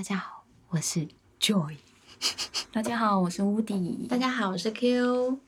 [0.00, 1.06] 大家好，我是
[1.38, 1.76] Joy。
[2.72, 4.08] 大家好，我是 Woody。
[4.08, 5.38] 大家好，我是 Q，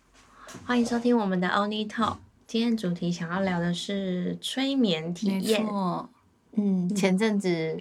[0.66, 2.18] 欢迎收听我们的 Only Talk。
[2.46, 5.64] 今天主题想要聊的是催眠体没验。
[5.66, 6.10] 错，
[6.52, 7.80] 嗯，前阵子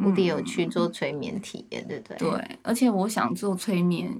[0.00, 2.18] 乌迪有去做催眠体验，对不对？
[2.18, 4.12] 对，而且我想做催眠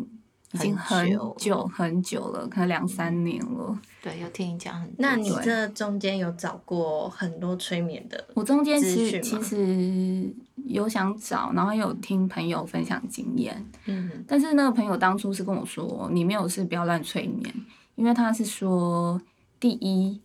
[0.53, 3.77] 已经很很久久很久了，可能两三年了。
[4.01, 4.95] 对，有听你讲很多。
[4.99, 8.29] 那你对这中间有找过很多催眠的？
[8.35, 14.25] 我中间资其实其实有想找，然后有听朋友分享经验，嗯。
[14.27, 17.55] 但是那个朋友当初是跟我说，你没有事不要乱催眠，
[17.97, 19.21] 因为他是说，
[19.59, 20.21] 第一，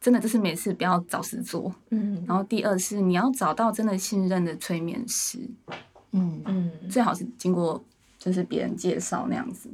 [0.00, 2.24] 真的就是没事不要找事做，嗯。
[2.26, 5.38] 然后第二是你要找到真的信任的催眠师，
[6.12, 6.42] 嗯。
[6.46, 7.84] 嗯最好是经过
[8.18, 9.68] 就是别人介绍那样子，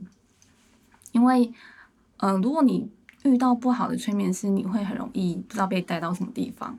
[1.13, 1.47] 因为
[2.19, 2.91] 嗯、呃如果你
[3.23, 6.77] 遇到不好的催眠师，你会很容易不知道被带到什么地方。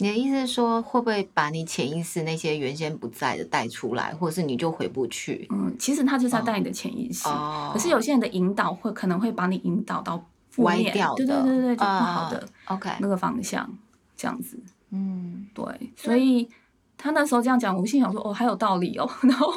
[0.00, 5.46] 你的意思是说，会不会把你潜意识那些原先不在的带出来，或者是你就回不去？
[5.50, 7.70] 嗯，其实他就是在带你的潜意识，哦。
[7.72, 11.14] 可是有些人的引导会可能会把你引导到负歪面掉。
[11.16, 13.68] 的，对对对对，就不好的啊 OK，那个方向，
[14.16, 14.58] 这样子。
[14.90, 15.64] 嗯，对，
[15.96, 16.48] 所以
[16.96, 19.52] 他那时候这样讲，我心想说，哦，还有道理哦， 然后，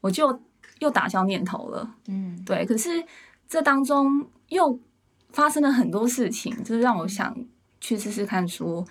[0.00, 0.40] 我就
[0.78, 1.94] 又打消念头了。
[2.06, 2.40] 嗯。
[2.46, 3.04] 对，可是
[3.48, 4.78] 这当中又
[5.32, 7.36] 发生了很多事情，就是让我想
[7.80, 8.86] 去试试看说，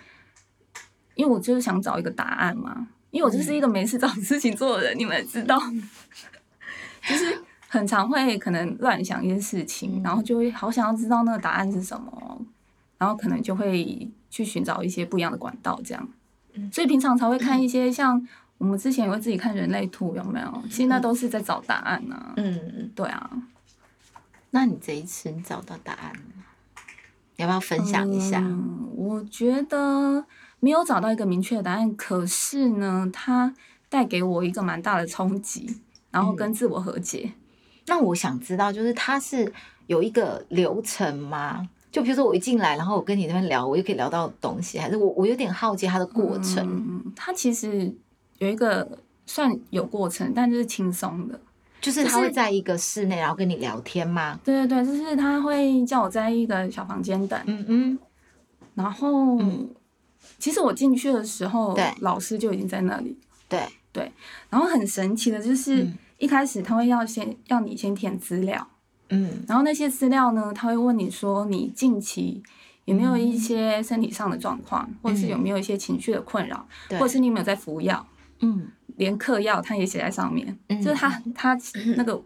[1.14, 5.58] 因为我就是想找一个答案嘛，因为我就是一个没事找事情做的人，你们也知道，
[7.08, 12.40] 就是很常会可能乱想一些事情，然后就会好想要知道那个答案是什么，
[12.98, 16.08] 然后可能就会去寻找一些不一样的管道，这样，
[16.72, 18.26] 所以平常才会看一些像。
[18.58, 20.62] 我们之前也会自己看人类图，有没有？
[20.70, 22.32] 其实那都是在找答案啊。
[22.36, 23.28] 嗯，对啊，
[24.50, 26.44] 那你这一次你找到答案了吗？
[27.34, 28.38] 要不要分享一下？
[28.38, 30.24] 嗯，我觉得
[30.64, 33.52] 没有找到一个明确的答案，可是呢，它
[33.88, 35.80] 带给我一个蛮大的冲击，
[36.12, 37.32] 然后跟自我和解。
[37.88, 39.52] 那我想知道，就是它是
[39.88, 41.68] 有一个流程吗？
[41.90, 46.64] 就比如说我一进来，然后我跟你那边聊，我就可以聊到东西，还是我我有点好奇它的过程？
[46.64, 47.92] 嗯，它其实
[48.38, 48.96] 有一个
[49.26, 51.40] 算有过程，但就是轻松的。
[51.80, 54.38] 就是他会在一个室内，然后跟你聊天吗？
[54.44, 57.98] 对对对，就是他会叫我在一个小房间等，嗯嗯，
[58.76, 59.68] 然后、嗯
[60.42, 63.16] 其实我进去的时候对，老师就已经在那里。
[63.48, 63.60] 对。
[63.92, 64.10] 对，
[64.48, 65.98] 然后很神奇的就是，嗯。
[66.16, 68.66] 一开始他会要先要你先填资料，
[69.10, 69.44] 嗯。
[69.46, 72.42] 然后那些资料呢，他会问你说你近期
[72.86, 78.04] 有没有一些身体上的状况，或者是有没有一些情绪的困扰，或者是你有没有在服药，
[78.40, 78.68] 嗯。
[78.96, 80.80] 连嗑药他也写在上面，嗯。
[80.80, 81.58] 就是他他
[81.96, 82.24] 那个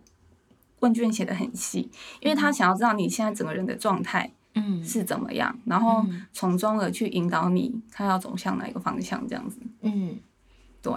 [0.79, 1.91] 问卷写的很细，
[2.21, 9.59] 因为他想要知道你现在整个人的状态嗯是怎么样，然后嗯从中而去引导你看要走向哪一个方向，这样子。
[9.83, 10.19] 嗯，
[10.83, 10.93] 对，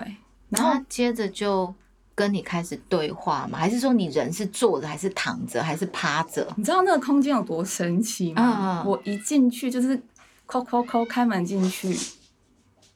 [0.49, 1.73] 然后然后接着就
[2.15, 3.59] 跟你开始对话嘛？
[3.59, 6.51] 还是说你人是坐着，还是躺着，还是趴着？
[6.57, 8.83] 你知道那个空间有多神奇吗？
[8.83, 10.01] 嗯我一进去就是
[10.45, 11.95] 扣扣扣开门进去，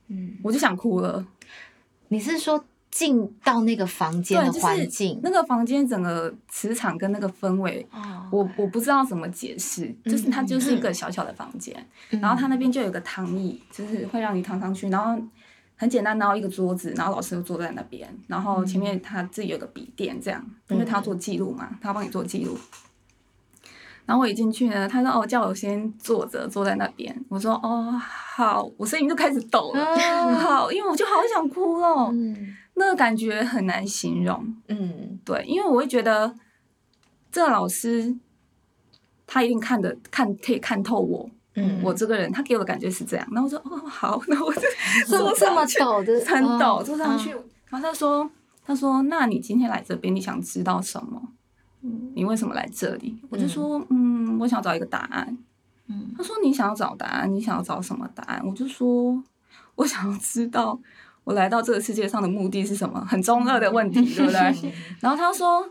[0.08, 1.26] 嗯，我就想哭了。
[2.08, 2.64] 你是说
[2.94, 5.20] 进到那个房间对，的就是环境？
[5.24, 11.76] 那个房间整个磁场跟那个氛围，哦我我不知道怎么解释，就是它就是一个小小的房间，
[12.12, 15.20] 嗯然后它那边就有个躺椅，就是会让你躺上去，然后
[15.76, 22.56] 很简单，然后一个桌子，然后老师就坐在那边，然后前面他自己有个笔电，这样，因为他要做记录嘛，他要帮你做记录。
[24.06, 27.26] 然后我一进去呢，他说哦，叫我先坐着，坐在那边。
[27.30, 34.56] 我说哦好，我声音就开始抖了，哦好，因为我就好想哭哦，嗯那个感觉很难形容。
[34.68, 36.34] 嗯对，因为我会觉得
[37.32, 38.16] 这个老师
[39.26, 43.28] 他一定看得看可以看透我，嗯，我这个人，他给我的感觉是这样。
[43.32, 44.62] 然后我说哦好，那我就
[45.08, 47.32] 这坐上去，陡的，很陡，哦坐上去。
[47.70, 48.30] 然后他说
[48.66, 51.22] 他说那你今天来这边，你想知道什么？
[52.16, 53.22] 你为什么来这里？
[53.30, 55.38] 我就说嗯，我想找一个答案。
[55.88, 58.42] 嗯他说你想要找答案，你想要找什么答案？
[58.48, 59.22] 我就说
[59.76, 60.80] 我想要知道
[61.24, 64.74] 我来到这个世界上的目的是什么，很中二的问题，对不对？
[65.00, 65.68] 然后他说，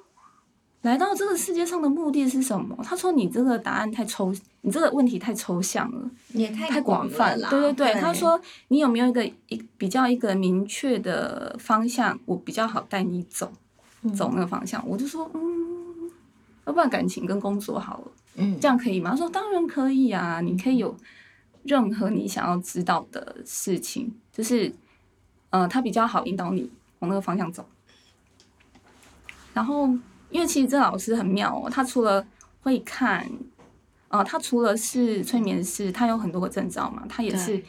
[0.82, 2.76] 来到这个世界上的目的是什么？
[2.82, 7.50] 他说你这个答案太抽，你这个问题太抽象了，也太太广泛了啦。
[7.50, 13.52] 对对对，他说你有没有一个一比较一个明确的方向，我比较好带你走，
[14.14, 14.82] 走那个方向。
[14.88, 16.10] 我就说，嗯，
[16.66, 18.04] 要不然感情跟工作好了。
[18.36, 19.10] 嗯这样可以吗？
[19.10, 20.96] 他说当然可以啊，你可以有
[21.64, 24.72] 任何你想要知道的事情，就是
[25.52, 26.68] 呃，他比较好引导你
[26.98, 27.64] 往那个方向走。
[29.54, 29.86] 然后，
[30.30, 32.26] 因为其实这老师很妙哦，他除了
[32.62, 33.30] 会看，
[34.08, 37.64] 呃，他除了是催眠师，他有很多个证照嘛，他也是对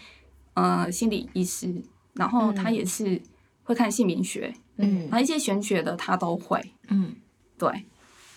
[0.53, 1.83] 呃心理医师，
[2.13, 3.21] 然后他也是
[3.63, 7.15] 会看姓名学，嗯然后一些玄学的他都会，嗯
[7.57, 7.85] 对。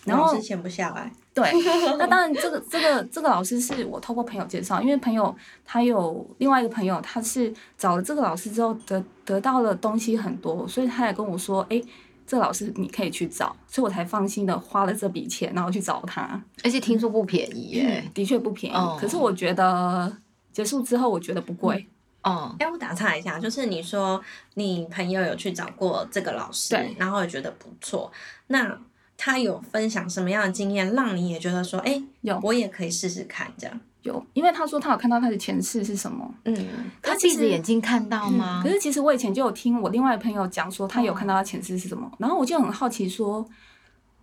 [0.03, 1.11] 然后老师闲不下来。
[1.37, 1.51] 对，
[1.99, 11.79] 那当然，这个这个这个老师是我透过朋友介绍，因为朋友他有另外一个朋友，他是找了这个老师之后得得到了东西很多，所以他也跟我说，哎，
[12.25, 16.41] 这个老师你可以去找，所以我才放心的花了这笔钱，然后去找他。
[16.63, 18.03] 而且听说不便宜耶。
[18.15, 20.11] 的确不便宜，哦可是我觉得
[20.51, 21.87] 结束之后，我觉得不贵。
[22.23, 24.19] 哦，哎，我打岔一下，就是你说
[24.55, 28.11] 你朋友有去找过这个老师对，然后也觉得不错，
[28.47, 28.77] 那
[29.17, 33.79] 他有分享什么样的经验，让你也觉得说，哎，有我也可以试试看这样？
[34.03, 36.55] 有，因为他说他有看到他的前世是什么，嗯
[37.01, 38.61] 他闭着眼睛看到吗？
[38.63, 43.45] 可是其实我以前就有听我另外的朋友讲说，他有哦看到他前世是什么，然后我就很好奇说，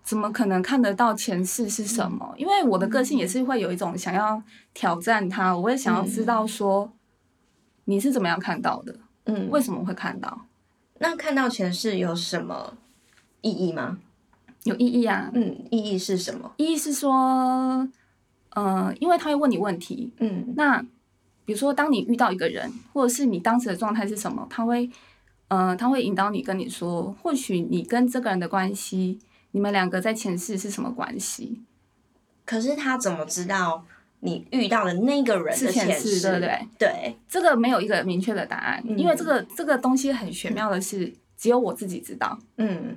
[0.02, 2.32] 怎么可能看得到前世是什么？
[2.38, 4.42] 因为我的个性也是会有一种想要
[4.72, 6.90] 挑战他，我也想要知道说
[7.84, 8.96] 你是怎么样看到的，
[9.26, 10.46] 嗯，为什么会看到，
[11.00, 12.74] 那看到前世有什么
[13.42, 13.98] 意义吗？
[14.64, 15.30] 有意义啊。
[15.32, 16.52] 嗯，意义是什么？
[16.58, 17.88] 意义是说，
[18.50, 20.84] 呃，因为他会问你问题，嗯那
[21.46, 24.88] 比如说，当你遇到一个人，或者是你当时的状态是什么，他会，
[25.48, 29.18] 呃，他会引导你跟你说，或许你跟这个人的关系，
[29.50, 31.60] 你们两个在前世是什么关系？
[32.46, 33.84] 可是他怎么知道
[34.20, 36.28] 你遇到的那个人是的前世，世？
[36.28, 36.68] 对不对？
[36.78, 42.38] 对，这个没有一个明确的答案，嗯因为这个这个东西很玄妙的是，只有我自己知道。
[42.56, 42.96] 嗯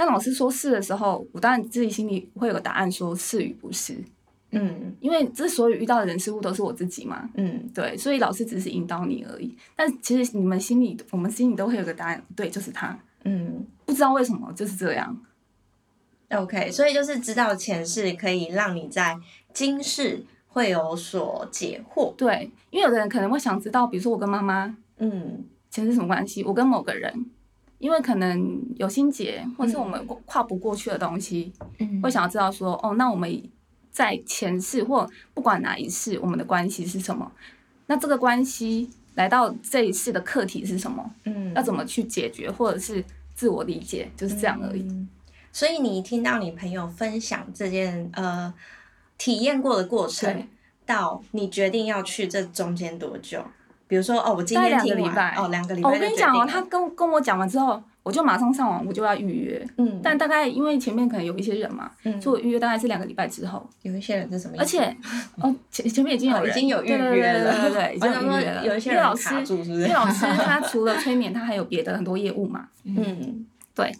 [0.00, 3.94] 当老师说是的时候，我当然自己心里会有个答案，说是与不是，
[4.52, 7.28] 嗯因为之所以遇到的人事物都是我自己嘛。
[7.34, 9.54] 嗯对，所以老师只是引导你而已。
[9.76, 12.98] 但其实你们心里，我们心里都会有个答案，对，就是他。
[13.24, 15.14] 嗯不知道为什么就是这样。
[16.30, 19.18] ，OK，所以就是知道前世可以让你在
[19.52, 22.14] 今世会有所解惑。
[22.16, 27.26] 对，因为有的人可能会想知道，比如说我跟妈妈嗯前世什么关系，我跟某个人，
[27.80, 33.42] 因为可能有心结，或者是我们跨不过去的东西，嗯会想要知道说，哦，那我们
[33.90, 37.32] 在前世或不管哪一世，我们的关系是什么？
[37.86, 41.10] 那这个关系来到这一世的课题是什么？
[41.24, 43.02] 嗯要怎么去解决，或者是
[43.34, 44.82] 自我理解，就是这样而已。
[44.82, 45.08] 嗯
[45.52, 48.54] 所以你听到你朋友分享这件呃
[49.18, 50.46] 体验过的过程，
[50.86, 53.42] 到你决定要去这中间多久？
[53.90, 59.68] 比如说哦，我今天听完两个礼拜哦，两个礼哦，拜、我跟你讲哦，他跟跟我讲完之后，我就马上上网，我就要预约。
[59.78, 63.68] 嗯，但大概因为前面可能有一些人嘛，嗯所以我预约大概是两个礼拜之后。
[63.82, 64.62] 有一些人是什么意思？
[64.62, 64.96] 而且，
[65.42, 68.64] 哦，前前面已经有哦已经有预约了对对了对对对，已经有预约了。
[68.66, 72.68] 有一些老师卡住是不是因为老师他 除了催眠，他还有别的很多业务嘛。
[72.84, 73.44] 嗯
[73.74, 73.92] 对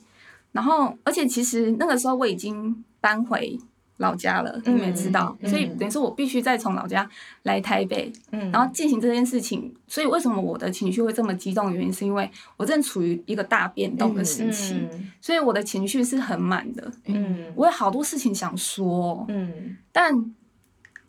[0.53, 3.59] 然后，而且其实那个时候我已经搬回
[4.01, 7.09] 老家了，你们也知道，嗯所以嗯等于说我必须再从老家
[7.45, 9.73] 来台北，嗯，然后进行这件事情。
[9.87, 11.73] 所以为什么我的情绪会这么激动？
[11.73, 16.91] 原因是因为我正处于一个大变动的时期，嗯所以我的情绪是很满的。
[17.07, 17.47] 嗯。
[17.55, 19.77] 我有好多事情想说，嗯。
[19.93, 20.15] 但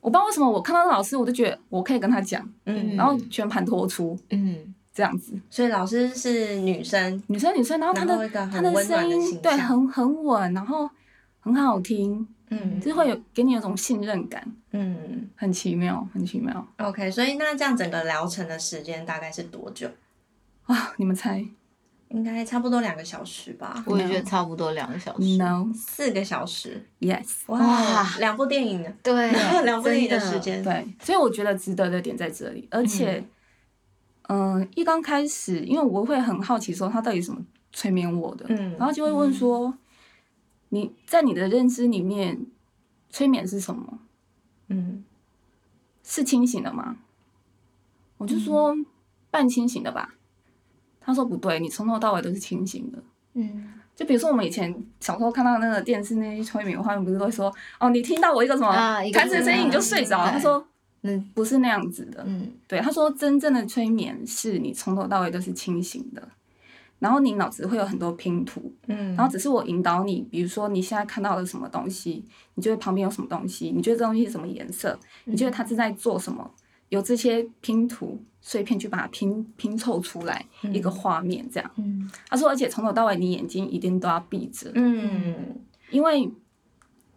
[0.02, 4.74] 我不知道为什么我看到老师，我就觉得我可以跟他讲，嗯，然后全盘托出嗯。
[4.94, 5.34] 这样子。
[5.50, 10.90] 所以老师是女生，女生女生，然后她的她的声音对很很稳，然后
[11.40, 12.80] 很好听，嗯。
[12.80, 15.28] 就是会有给你有种信任感，嗯。
[15.36, 19.90] 很奇妙，很奇妙，OK，所以那这样整个疗程的时间大概是多久？
[20.68, 20.94] 啊！
[20.98, 21.44] 你们猜？
[22.10, 25.38] 应该差不多两个小时吧，我也觉得差不多两个小时。
[25.38, 29.32] ？No, 四个小时，yes，哇哇，两部电影呢，对，
[29.64, 33.24] 两部电影的时间，对，所以我觉得值得的点在这里，而且，
[34.28, 39.74] 嗯、一刚开始，因为我会很好奇说他到底怎么催眠我的，嗯然后就会问说，
[40.74, 42.46] 你在你的认知里面，
[43.10, 44.00] 催眠是什么？
[44.68, 45.04] 嗯
[46.04, 46.98] 是清醒的吗？
[48.18, 48.76] 我就说
[49.30, 50.16] 半清醒的吧。
[51.00, 53.04] 他说不对，你从头到尾都是清醒的。
[53.34, 60.32] 嗯就比如说我们以前小时候看到那个电视那些催眠画面，不是都会说哦，你听到我一个什么啊一个弹指声音你就睡着了。
[60.32, 60.66] 他说
[61.02, 66.30] 嗯不是那样子的，嗯对，他说真正的催眠是你从头到尾都是清醒的，
[67.02, 76.48] 然后你脑子会有很多拼图，嗯，然后只是我引导你，比如说你现在看到了什么东西，你觉得旁边有什么东西，你觉得这东西是什么颜色，你觉得它正在做什么，
[76.90, 81.72] 有这些拼图碎片去把它拼拼凑出来一个画面，这样。
[81.78, 82.08] 嗯。
[82.30, 85.60] 他说，而且从头到尾你眼睛一定都要闭着，嗯。
[85.90, 86.32] 因为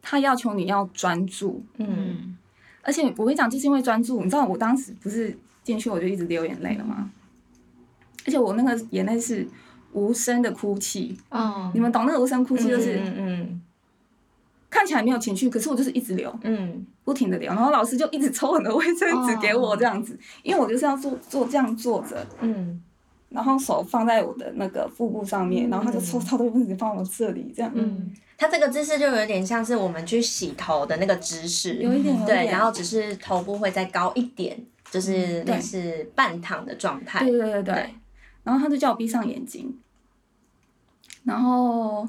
[0.00, 1.86] 他要求你要专注，嗯。
[1.88, 2.38] 嗯
[2.80, 7.10] 而且我跟你讲，就是因为专注，你知道我当时不是进去我就一直流眼泪了吗？
[8.26, 9.46] 而且我那个眼泪是
[9.94, 13.00] 无声的哭泣，哦你们懂那个无声哭泣就是。
[13.16, 13.60] 嗯
[14.70, 16.84] 看起来没有情绪，可是我就是一直流，嗯。
[17.04, 22.82] 不停的流，然后老师就一直抽很多卫生纸给我这样子，因为我就是要坐坐这样坐着，嗯。
[23.28, 27.70] 然后手放在我的那个腹部上面，然后他就抽超多分子放我这里，这样。
[27.74, 34.58] 嗯，他这个姿势就有点像是我们去洗头的那个姿势，有一点对，然后只是头部会再高一点，
[34.90, 37.24] 就是类似半躺的状态。
[37.24, 37.62] 对对。
[37.62, 37.94] 对。
[38.42, 39.76] 然后他就叫我闭上眼睛，
[41.24, 42.06] 然后，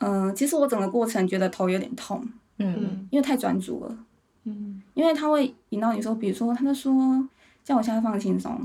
[0.00, 2.22] 嗯、其实我整个过程觉得头有点痛，
[2.58, 3.98] 嗯嗯因为太专注了。
[4.44, 7.26] 嗯因为他会引导你说，比如说，他就说
[7.64, 8.60] 叫我现在放轻松，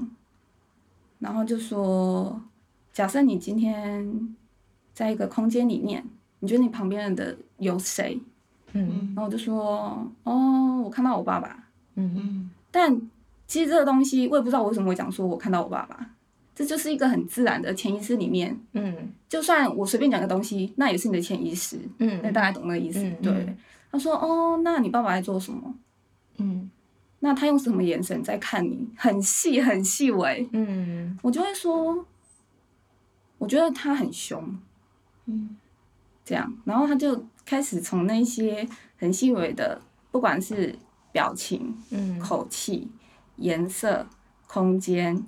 [1.19, 2.41] 然后就说，
[2.91, 4.35] 假设你今天
[4.93, 6.05] 在一个空间里面，
[6.39, 8.19] 你觉得你旁边的有谁？
[8.73, 11.65] 嗯然后我就说，哦，我看到我爸爸。
[11.95, 12.95] 嗯嗯但
[13.47, 16.11] 其实这个东西，我也不知道我为什么会讲说我看到我爸爸，
[16.59, 19.13] 这就是一个很自然的潜意识里面，嗯。
[19.29, 22.19] 就算我随便讲个东西，那也是你的潜意识，嗯。
[22.21, 23.01] 那大概懂那个意思。
[23.01, 23.57] 嗯对嗯，
[23.89, 25.73] 他说，哦，那你爸爸在做什么？
[26.35, 26.69] 嗯。
[27.21, 28.89] 那他用什么眼神在看你？
[28.97, 31.17] 很细很细微，嗯。
[31.21, 32.05] 我就会说，
[33.37, 34.43] 我觉得他很凶，
[35.27, 35.55] 嗯。
[36.25, 40.77] 这样，然后他就开始从那些很细微的，不管是
[41.13, 42.19] 表情、嗯。
[42.19, 42.89] 口气、
[43.37, 44.05] 颜色、
[44.45, 45.25] 空间、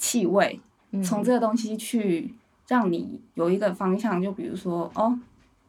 [0.00, 0.58] 气味，
[0.90, 2.34] 嗯从这个东西去
[2.66, 4.20] 让你有一个方向。
[4.20, 5.16] 就比如说，哦，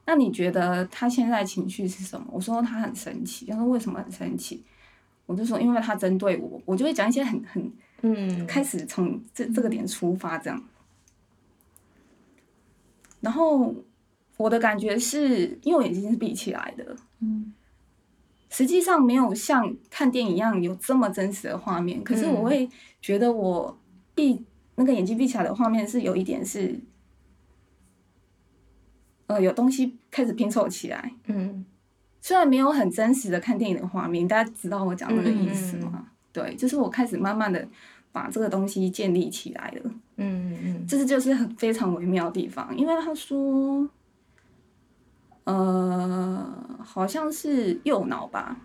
[0.05, 2.25] 那你觉得他现在情绪是什么？
[2.31, 4.63] 我说他很生气，他说为什么很生气？
[5.25, 7.71] 我就说因为他针对我，我就会讲一些很很
[8.01, 10.63] 嗯开始从这这个点出发，这样。
[13.19, 13.75] 然后
[14.37, 17.53] 我的感觉是因为我眼睛是闭起来的，嗯
[18.49, 22.69] 实际上没有像看电影一样有这么真实的画面，可是我会
[23.01, 23.77] 觉得我
[24.21, 26.79] 闭那个眼睛闭起来的画面是有一点是，
[29.25, 31.11] 呃，有东西开始拼凑起来。
[31.25, 31.65] 嗯
[32.21, 35.91] 虽然没有很真实的看电影的画面，大家知道我讲那个意思吗？
[35.95, 37.67] 嗯对，就是我开始慢慢的
[38.11, 39.91] 把这个东西建立起来了。
[40.17, 43.89] 嗯嗯这是就是很非常微妙的地方，因为他说，
[45.45, 48.55] 呃，好像是右脑吧，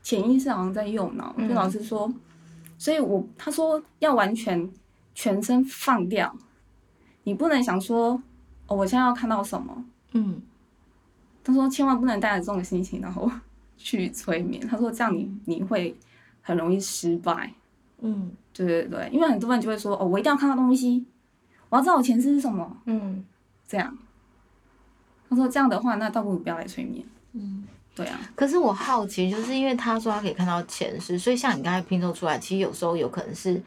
[0.00, 2.08] 潜意识好像在右脑，嗯就老师说，
[2.78, 4.70] 所以我他说要完全
[5.14, 6.34] 全身放掉，
[7.24, 8.20] 你不能想说，
[8.66, 10.40] 哦，我现在要看到什么，嗯
[11.44, 13.30] 他说千万不能带着这种心情然后
[13.76, 15.96] 去催眠，他说这样你你会
[16.40, 17.52] 很容易失败。
[18.00, 21.04] 嗯对对对，因为很多人就会说，哦，我一定要看到东西，
[21.68, 23.24] 我要知道我前世是什么，嗯
[23.66, 23.96] 这样。
[25.28, 27.04] 他说这样的话，那倒不如不要来催眠。
[27.32, 27.64] 嗯。
[27.94, 33.62] 对啊，可是我好奇，就是因为他说他可以看到前世，所以像你刚才拼凑出来，其实有时候有可能是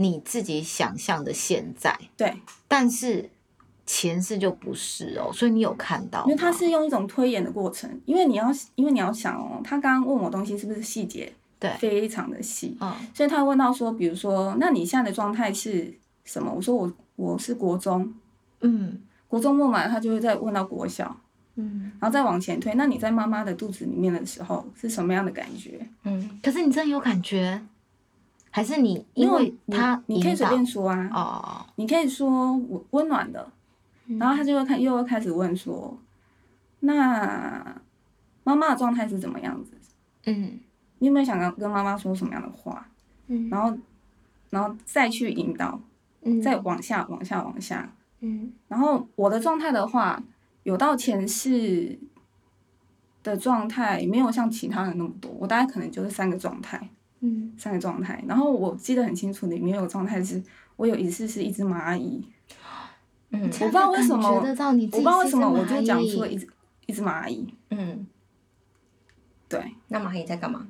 [0.00, 2.34] 你自己想象的现在，对，
[2.66, 3.28] 但是
[3.84, 6.24] 前世就不是哦，所以你有看到？
[6.24, 15.92] 因为他是用一种推演的过程，因为你要，因为你要想哦，他刚刚问我东西是不是细节对，非常的细，嗯所以他问到说，比如说，那你现在的状态是
[16.24, 16.50] 什么？
[16.50, 18.14] 我说我我是国中，
[18.62, 21.14] 嗯国中问完，他就会再问到国小，
[21.56, 21.92] 嗯。
[22.00, 22.72] 然后再往前推。
[22.74, 25.86] 那你在妈妈的肚子里面的时候是什么样的感觉？
[26.04, 27.60] 嗯可是你真的有感觉，
[28.50, 33.50] 还是你因为你他你可以随便说啊，哦，你可以说温温暖的，
[34.18, 35.96] 然后他就会看，又会开始问说，
[36.80, 37.80] 那
[38.42, 39.72] 妈妈的状态是怎么样子？
[40.26, 40.58] 嗯。
[40.98, 42.86] 你有没有想跟跟妈妈说什么样的话？
[43.28, 43.48] 嗯。
[43.48, 43.74] 然后，
[44.50, 45.80] 然后再去引导，
[46.22, 46.42] 嗯。
[46.42, 47.90] 再往下，往下，往下。
[48.20, 48.52] 嗯。
[48.68, 50.22] 然后我的状态的话，
[50.64, 51.98] 有到前世
[53.22, 56.90] 的状态，没有像其他人那么多，我大概可能就是三个状态，
[57.20, 58.22] 嗯三个状态。
[58.26, 60.42] 然后我记得很清楚，里面有状态是
[60.76, 62.26] 我有一次是一只蚂蚁，
[63.30, 66.48] 嗯我不知道为什么得到你我不知道为什么我就讲出了一只
[66.86, 68.06] 一只蚂蚁，嗯，
[69.48, 70.66] 对，那蚂蚁在干嘛？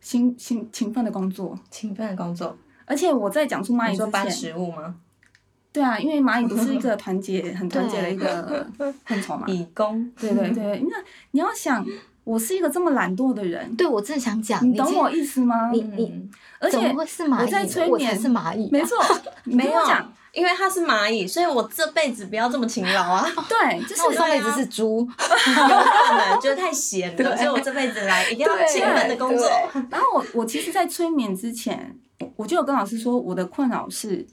[0.00, 2.56] 勤勤勤奋的工作，勤奋的工作。
[2.84, 4.94] 而且我在讲出蚂蚁之你说搬，食物吗？
[5.72, 8.66] 对啊，因为蚂蚁不是一个团结、很团结的一个
[9.04, 10.10] 昆 虫嘛， 蚁工。
[10.18, 10.96] 对对对，那
[11.32, 11.84] 你要想，
[12.26, 15.70] 我是一一个这么懒惰的人，对我正想讲，你懂我意思吗？
[15.72, 16.28] 你你嗯
[16.58, 17.42] 而且怎么会是蚂蚁？
[17.42, 18.98] 我在催眠是蚂蚁，没错，
[19.44, 19.80] 你没有
[20.34, 23.24] 因为它是蚂蚁，所以我这辈子不要这么勤劳啊。
[23.48, 29.48] 对，就是我上辈子是猪，有可能觉得太闲了，对所以我这辈子来一定要对勤奋的工作。
[29.88, 34.26] 然后我我其实，在催眠之前，我我就有跟老师说，我的困扰是，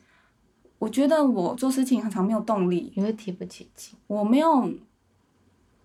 [0.79, 3.93] 我觉得我做事情很常没有动力，因为提不起劲。
[4.07, 4.69] 我没有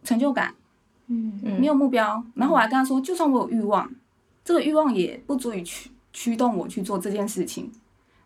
[0.03, 0.55] 成就感，
[1.09, 2.23] 嗯嗯没有目标。
[2.35, 3.91] 然后我还跟他说，就算我有欲望，
[4.45, 7.71] 这个欲望也不足以驱驱动我去做这件事情。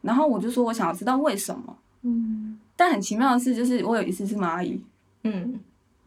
[0.02, 1.76] 然后我就说我想要知道为什么。
[2.02, 4.82] 嗯但很奇妙的是，就是我有一次是蚂蚁，
[5.22, 5.60] 嗯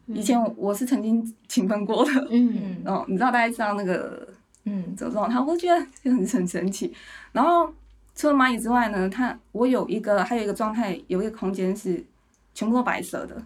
[0.06, 4.28] 以前我我是曾经勤奋过的，嗯哦，你知道大家知道那个
[4.64, 6.92] 嗯这种状态，我觉得很很神奇。
[7.32, 7.72] 然后
[8.14, 12.04] 除了蚂蚁之外呢，他我有一个还有一个状态，有一个空间是
[12.52, 13.42] 全部都白色的，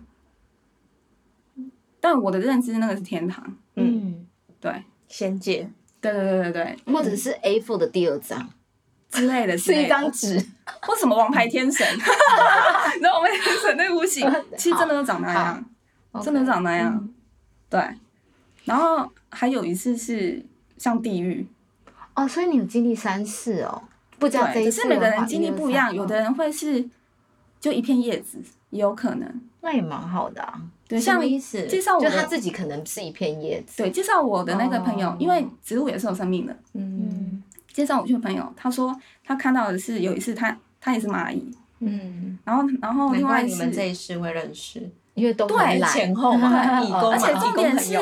[2.01, 3.45] 但我的认知那个是天堂，
[3.77, 4.27] 嗯，
[4.61, 4.83] 对。
[5.09, 5.69] 仙界，
[6.01, 6.77] 对对对对对。
[6.95, 8.49] 或者是 A4 的第二张，
[9.11, 10.41] 之类的是一张纸，
[10.83, 11.85] 或什么王牌天神，
[13.03, 14.25] 然后王牌天神那部戏，
[14.57, 15.65] 其实真的都长那样，
[16.23, 17.15] 真的长那样，嗯。
[17.69, 17.81] 对。
[18.65, 20.47] 然后还有一次是
[20.79, 21.45] 像地狱，
[22.15, 23.83] 哦，所以你有经历三次哦，
[24.21, 26.89] 不知道这对，一次可是每个人经历不一样，有的人人会是
[27.59, 28.39] 就一片叶子，
[28.71, 29.41] 也有可能。
[29.63, 31.65] 那也蛮好的啊，对，什么像意思？
[31.69, 36.57] 介绍我就他自己可能是一片叶子，对介绍我的那个朋友，哦因为植物也是有生命的。
[36.75, 37.41] 嗯
[37.73, 38.95] 介绍我去的朋友，他说
[39.25, 47.95] 他看到的是有一次他他也是蚂蚁，嗯，然后然后另外一次你们这一世会认识，因为都很对懒前后嘛，而且，重点是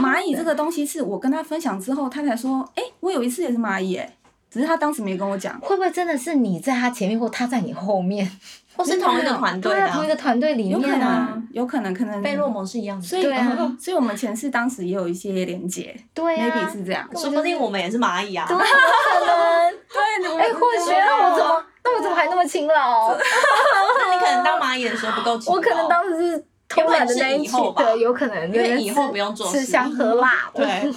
[0.00, 4.16] 蚂蚁这个东西是我跟他分享之后，他才说，哎、我有一次也是蚂蚁、哎，
[4.50, 5.58] 只是他当时没跟我讲。
[5.60, 8.30] 会不会真的是你在他前面，或他在你后面？
[8.76, 17.06] 或是同一个团队对啊，同一，个团队里有可面啊，能，有可能，可能被落蒙是一样的，所以，对啊所以我们前世当时也有一些连接对啊，maybe 是这样。
[17.14, 18.46] 说不定我们也是蚂蚁啊。
[18.48, 19.74] 对，有可能。
[19.92, 23.12] 对，哎，或许那我怎么，那我怎么还那么勤劳？
[23.12, 30.64] 那你可能当蚂蚁的时候不够勤劳，我可能当时是偷懒的那一群有可能是以后，吧对，有可能，因为以后不用做吃香喝辣的。
[30.64, 30.94] 对，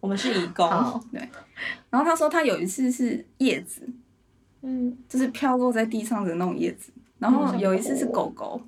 [0.00, 1.00] 我们是义工，好，
[1.90, 3.88] 然后他说他有一次是叶子，
[4.62, 8.60] 嗯就是飘落在地上的那种叶子，然后有一次是狗狗，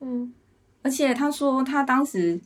[0.00, 0.32] 嗯
[0.82, 2.38] 而且他说他当时，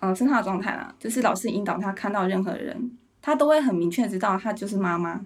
[0.00, 2.90] 嗯、是他的状态啦，就是老师引导他看到任何人，
[3.22, 5.24] 他都会很明确知道他就是妈妈，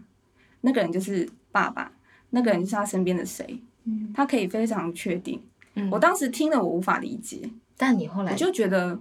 [0.61, 1.91] 那个人就是爸爸，
[2.31, 4.13] 那个人就是他身边的谁，嗯。
[4.15, 5.43] 他可以非常确定。
[5.75, 8.99] 嗯我当时听了我无法理解，但你后来我就觉得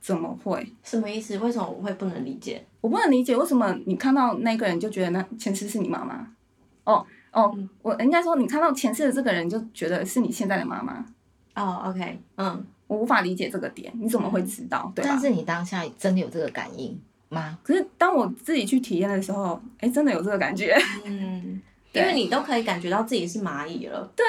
[0.00, 0.72] 怎么会？
[0.82, 1.36] 什么意思？
[1.38, 2.64] 为什么我会不能理解？
[2.82, 6.26] 我不能理解为什么你看到那个人就觉得那前世是你妈妈。
[6.84, 11.02] 哦哦，嗯我应该说你看到前世的这个人就觉得是你现在的妈妈。
[11.54, 14.92] 哦，OK，嗯，我无法理解这个点，你怎么会知道？
[14.94, 15.02] 对？
[15.02, 17.58] 但是你当下真的有这个感应吗？
[17.62, 20.76] 可是当我自己去体验的时候，哎，真的有这个感觉。
[21.04, 21.62] 嗯，
[21.94, 24.24] 因为你都可以感觉到自己是蚂蚁了，对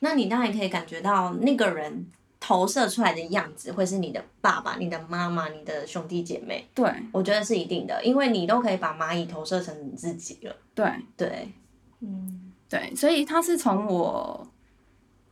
[0.00, 2.06] 那你当然可以感觉到那个人
[2.40, 10.56] 投射出来的样子会是你的爸爸、你的妈妈、你的兄弟姐妹，对我觉得是一定的，因为你都可以把蚂蚁投射成你自己了。
[10.74, 11.52] 对对，
[12.00, 14.46] 嗯对，所以他是从我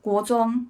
[0.00, 0.66] 国中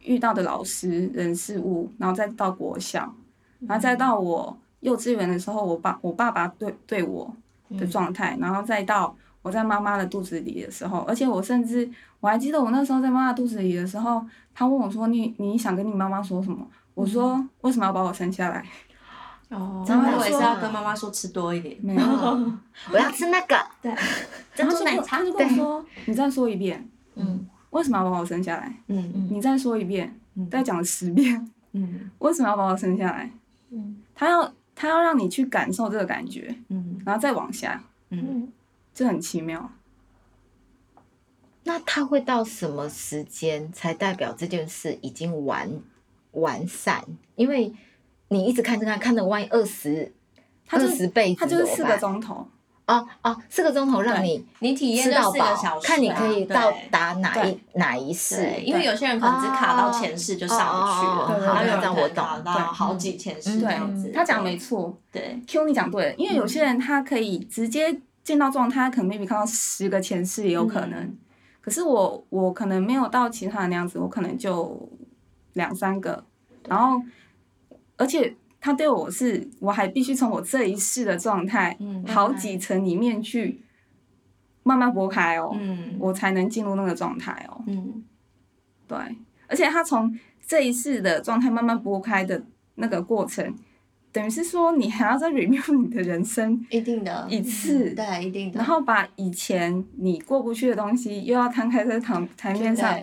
[0.00, 3.14] 遇到的老师、人事物，然后再到国小，
[3.60, 7.34] 然后再到我幼稚园的时候，我爸我爸爸对对我
[7.78, 11.88] 的状态，然后再到我在妈妈的肚子里的时候，而且我甚至
[12.20, 18.64] 我还记得我那时候在妈妈肚子里的时候，他问我说：“你你想跟你妈妈说什么？”我说：“为什么要把我生下来
[19.50, 21.76] 哦，真的说我也是要跟妈妈说吃多一点？”。
[21.82, 22.00] 没有
[22.90, 23.56] 我要吃那个。
[23.82, 23.94] 对，
[24.54, 28.74] 珍然后就珠奶茶跟他就跟我说：“你再说一遍，嗯为什么要把我生下来？
[28.88, 33.30] 嗯你再说一遍，嗯再讲十遍，嗯为什么要把我生下来？”
[33.70, 38.48] 嗯他要他要让你去感受这个感觉，嗯然后再往下，嗯，嗯。
[38.94, 39.72] 这很奇妙。
[41.64, 45.70] 那他会到什么时间才代表这件事已经完
[46.32, 47.02] 完善？
[47.36, 47.72] 因为
[48.28, 50.12] 你一直看这看，看的万一二十
[50.66, 52.46] 他就二十辈子他就是四个钟头，
[52.86, 58.46] 哦哦，四个钟头让你你体验到四个饱小，时啊，看你可以到对达哪一哪一世。
[58.62, 64.12] 因为有些人可能只卡到前世就上不去哦了，哦哦哦然后有人这样我懂到好几前世嗯这样子。
[64.14, 71.18] 他讲的没错对，，Q 你讲对了，因为有些人他可以直接进到状态，可能 maybe 看到十个前世也有可能，嗯。
[71.60, 74.90] 可是我我可能没有到其他人那样子，我可能就
[75.52, 76.24] 两三个，
[76.66, 77.00] 然后
[77.96, 83.62] 而且他对我是，我还必须从我这一世的状态，嗯好几层里面去
[84.62, 85.96] 慢慢拨开哦，嗯。
[86.00, 87.62] 我才能进入那个状态哦。
[87.66, 88.02] 嗯。
[88.86, 88.98] 对，
[89.46, 93.54] 而且他从这一世的状态慢慢拨开的那个过程，
[94.14, 98.58] 等于是说你还要再 review 你的人生一定的，一次，对，一定的。
[98.58, 102.96] 然后把以前你过不去的东西又要摊开在台台面上，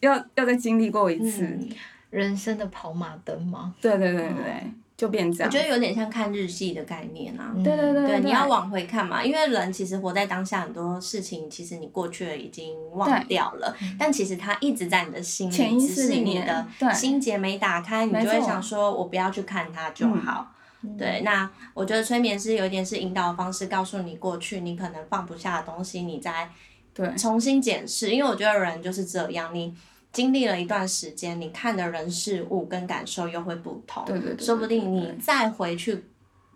[0.00, 1.44] 要要再经历过一次。
[1.44, 1.68] 嗯
[2.10, 3.74] 人生的跑马灯吗？
[3.80, 4.72] 对对对对对，
[5.04, 5.48] 就变这样。
[5.48, 7.52] 我觉得有点像看日记的概念啊。
[7.54, 7.62] 嗯。
[7.62, 20.50] 对对对对，你要往回看嘛，因为人其实活在当下，很多事情其实你过去了已经忘掉了，但其实它一直在你的心里，潜意只是你识里面的心结没打开，你就会想说，我不要去看它就好。
[20.98, 26.50] 对，那我觉得催眠是有一点是引导的方式，告诉你过去你可能放不下的东西，你再
[26.92, 27.10] 对。
[27.16, 29.74] 重新检视，因为我觉得人就是这样，你
[30.14, 36.04] 经历了一段时间，你看的人事物跟感受又会不同，对对对说不定你再回去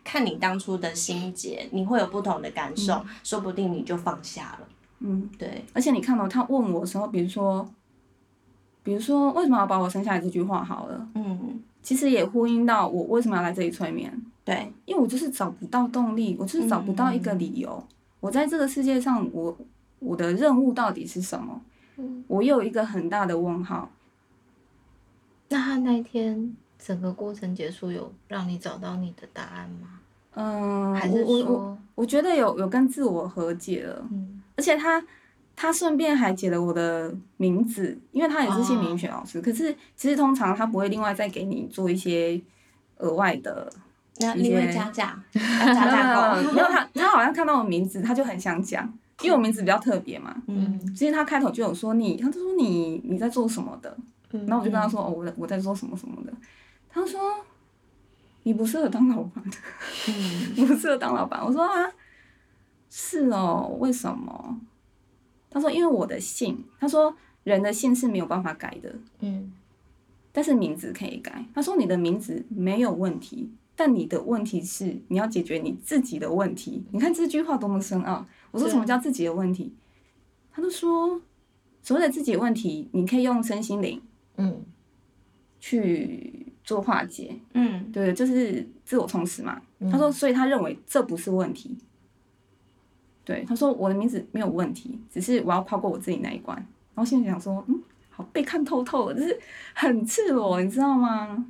[0.05, 3.07] 看你当初的心结，你会有不同的感受，嗯。
[3.25, 4.69] 说不定你就放下了。
[5.01, 7.69] 嗯，对，而且你看到、他问我的时候，比如说，
[8.83, 14.13] 比如说为什么要把我生下来这句话好了，嗯，其实也呼应到我为什么要来这里催眠，
[14.45, 17.85] 对，因为我就是找不到动力，我就是找不到一个理由，
[18.21, 19.57] 我在这个世界上，我
[19.99, 21.61] 我的任务到底是什么？
[21.99, 23.91] 嗯我有一个很大的问号。
[25.49, 30.01] 那他那一天整个过程结束，有让你找到你的答案吗？
[30.35, 35.03] 嗯，还是我我我说，我觉得有有跟自我和解了，嗯而且他
[35.57, 39.41] 他顺便还解了我的名字，因为他也是姓名学老哦师。
[39.41, 42.41] 可是其实通常他不会另外再给你做一些
[42.99, 43.73] 额外的，
[44.19, 46.37] 一那你会些加价， 加价高。
[46.53, 50.43] 然后他他好像看到我名字，他就很想讲，因为我名字比较特别嘛。
[50.47, 53.97] 嗯其实他开头就有说你，他就说你你在做什么的，
[54.33, 56.33] 嗯然后我就跟他说哦，我在我在做什么什么的，
[56.89, 57.21] 他说
[58.45, 59.45] 你不适合当老板，
[60.09, 61.45] 嗯 不适合当老板。
[61.45, 61.93] 我说啊，
[62.91, 64.61] 是哦，为什么？
[65.51, 69.53] 他说因为我的姓，他说人的姓是没有办法改的，嗯
[70.31, 71.45] 但是名字可以改。
[71.55, 76.85] 他说你的名字没有问题，但你的问题是你要解决你自己的问题。
[76.93, 78.25] 你看这句话多么深奥。
[78.51, 79.75] 我说什么叫自己的问题？
[80.51, 81.21] 他都说
[81.83, 84.01] 所谓的自己的问题，你可以用身心灵
[84.37, 84.65] 嗯
[85.61, 89.61] 去做化解，嗯对，就是自我充实嘛。
[89.79, 91.77] 嗯他说，所以他认为这不是问题。
[93.25, 96.57] 对，他说我的名字没有问题，只是我要跨过我自己那一关。
[96.95, 97.81] 然后心里想说，嗯，
[98.11, 99.39] 好被看透透了，就是
[99.75, 101.47] 很赤裸，你知道吗？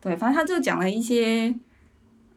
[0.00, 1.54] 对，反正他就讲了一些，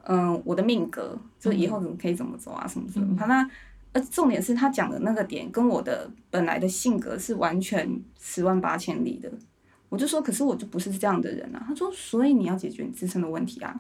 [0.04, 3.06] 嗯、我的命格，就以后怎么可以怎么走啊，什么什么。
[3.10, 3.50] 嗯反正他，
[3.95, 9.31] 呃，重点是他讲的那个点跟我的本来的性格是完全十万八千里的。
[9.88, 11.63] 我就说，可是我就不是这样的人啊。
[11.65, 13.73] 他说，所以你要解决你自身的问题啊。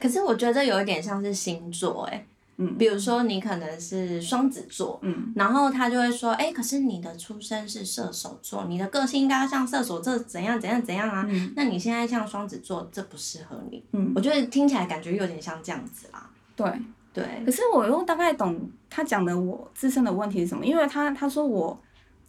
[0.00, 11.26] 可是我觉得有一点像是星座、欸，嗯比如说你可能是双子座，嗯然后他就会说，哎、可是你的出生是射手座，你的个性应该要像射手座怎样怎样怎样啊？
[11.28, 13.84] 嗯那你现在像双子座，这不适合你。
[13.92, 16.30] 嗯，我觉得听起来感觉有点像这样子啦。
[16.56, 16.66] 对。
[17.12, 21.78] 对可，是我又大概懂他讲的我自身的问题是什么，因为他他说我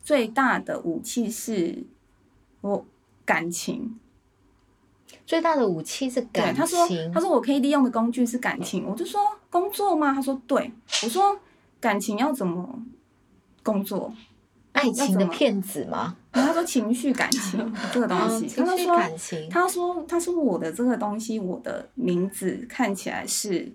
[0.04, 1.84] 最大的武器是
[2.62, 2.86] 我
[3.26, 4.00] 感情，
[5.26, 6.88] 最大的武器是感情他说。
[7.13, 10.13] 他说我可以利用的工具是感情，我就说工作吗？
[10.13, 10.72] 他说对，
[11.04, 11.38] 我说
[11.80, 12.84] 感情要怎么
[13.63, 14.13] 工作？
[14.74, 16.15] 爱情的骗子吗？
[16.32, 19.50] 然后他说情绪感情 这个东西，嗯情绪他说感情。
[19.50, 23.70] 他说他说我的这个东西，我的名字看起来是，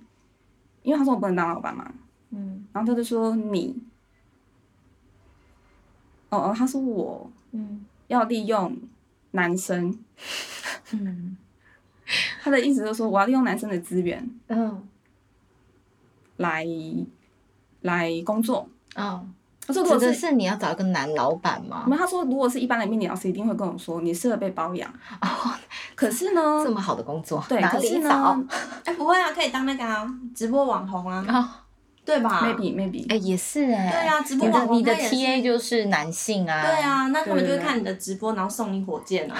[0.86, 1.92] 因为他说我不能当老板嘛，
[2.30, 2.64] 嗯。
[2.72, 3.76] 然后他就说你，
[6.28, 7.84] 哦哦，他说我嗯。
[8.06, 8.78] 要利用
[9.32, 9.98] 男生，
[10.92, 11.36] 嗯。
[12.40, 14.86] 他的意思就是说我要利用男生的资源嗯。
[16.36, 16.64] 来
[17.80, 18.68] 来工作。
[18.94, 19.26] 哦，
[19.66, 21.84] 他说如指的果是，是你要找一个男老板吗？
[21.88, 21.96] 没？
[21.96, 24.88] 有他说如果是一般的命理老师一定会跟我说你适合被包养，
[25.20, 25.26] 哦，
[25.96, 28.46] 可是呢 这，么好的工作，对，哪可是里找呢？
[28.84, 31.48] 哎、不会啊，可以当那个啊，直播网红啊，哦，
[32.04, 33.90] 对吧，maybe maybe，哎，也是哎。
[33.90, 36.62] 对啊直播网红你的 TA 就是男性啊。
[36.62, 36.82] 对。
[36.82, 39.36] 啊，那他们就会看你的直播，然后送你火箭啊。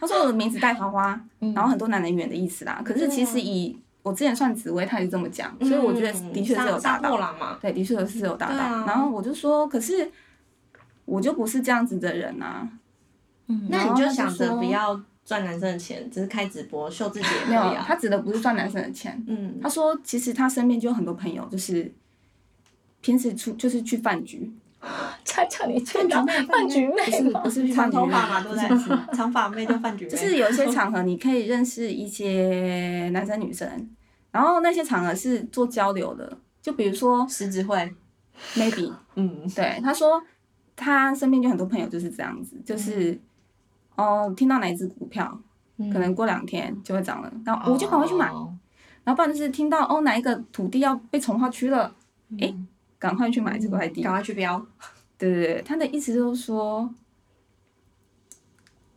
[0.00, 2.80] 他说 我的名字带桃花，嗯然后很多男人缘的意思啦。
[2.84, 7.58] 可是其实以我之前算紫薇，他也是这么讲，所以我觉得的确是有达到嘛。
[7.60, 8.54] 对，的确是有达到。
[8.54, 10.10] 对啊然后我就说，可是
[11.04, 12.68] 我就不是这样子的人啊。
[13.48, 17.82] 嗯那你就想着不要赚男生的钱，只是开直播秀自己也可没有。
[17.82, 19.22] 他指的不是赚男生的钱。
[19.26, 21.92] 嗯他说，其实他身边就有很多朋友，就是
[23.00, 24.50] 平时出就是去饭局，
[25.24, 27.50] 恰恰你去到饭饭局不妹吗是不？
[27.50, 28.98] 是去长饭局，头发嘛，对不不是对？
[29.16, 33.68] 长发妹就饭局妹，就是有一些场合你可以认识一些男生女生，
[34.30, 37.76] 然后那些场合是做交流的，就比如说狮子会
[38.54, 40.22] ，maybe 嗯对，他说
[40.76, 43.18] 他身边就很多朋友就是这样子，就是、
[43.96, 45.38] 哦，听到哪一只股票，
[45.92, 48.54] 可能过两天就会涨了，然后我就赶快去买，哦
[49.04, 51.94] 然后不然就是听到哦哪一个土地要被从化区了，
[52.38, 52.52] 诶，
[52.98, 54.02] 赶快去买这块地。
[54.02, 54.64] 赶快去标。
[55.16, 56.92] 对对对，他的意思就是说，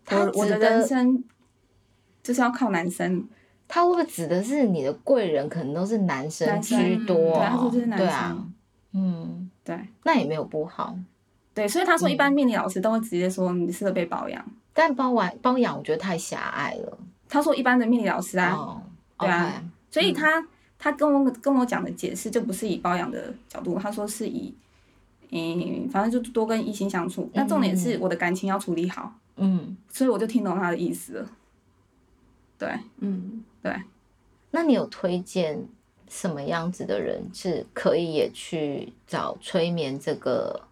[0.03, 1.23] 他我我的人生
[2.23, 3.25] 就是要靠男生，
[3.67, 7.15] 他会不会指的是你的贵人可能都是男生居多？
[7.15, 8.53] 对他说就是男对啊生，
[8.93, 10.97] 嗯，对那也没有不好。
[11.53, 14.43] 对，所以他说一嗯般命理老师都会直接说你适合被保养。
[14.73, 16.97] 但包完包养，我觉得太狭隘了。
[17.27, 18.81] 他说一般的命理老师啊，哦，
[19.19, 24.53] 对啊所以他、他跟我跟我讲的解释就不是以包养的角度，他说是以，
[25.31, 27.29] 嗯，反正就多跟异性相处。
[27.33, 31.29] 那重点是我的感情要处理好，嗯，所以我就听懂他的意思了。
[32.57, 33.75] 对嗯，对，
[34.51, 35.67] 那你有推荐，
[36.09, 40.67] 什么样子的人是可以也去找催眠这个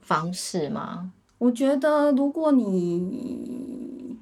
[0.00, 1.12] 方式吗？
[1.38, 4.16] 我觉得如果你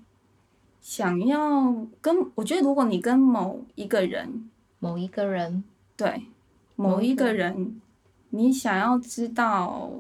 [0.81, 4.51] 想要跟，我觉得如果你跟某一个人，
[4.81, 5.63] 某一个人，
[5.97, 6.25] 对
[6.77, 7.81] 某一个人，
[8.31, 9.91] 你想要知道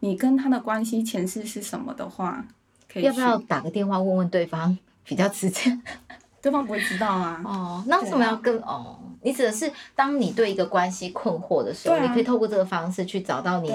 [0.00, 2.44] 你跟他的关系前世是什么的话，
[2.92, 5.80] 可以要不要打个电话问问对方比较直接？
[6.42, 7.40] 对方不会知道啊。
[7.44, 8.98] 哦，那为什么要跟、哦？
[9.22, 13.72] 你指的是当你对一个关系困惑的时候，啊你可以透过这个方式去找到你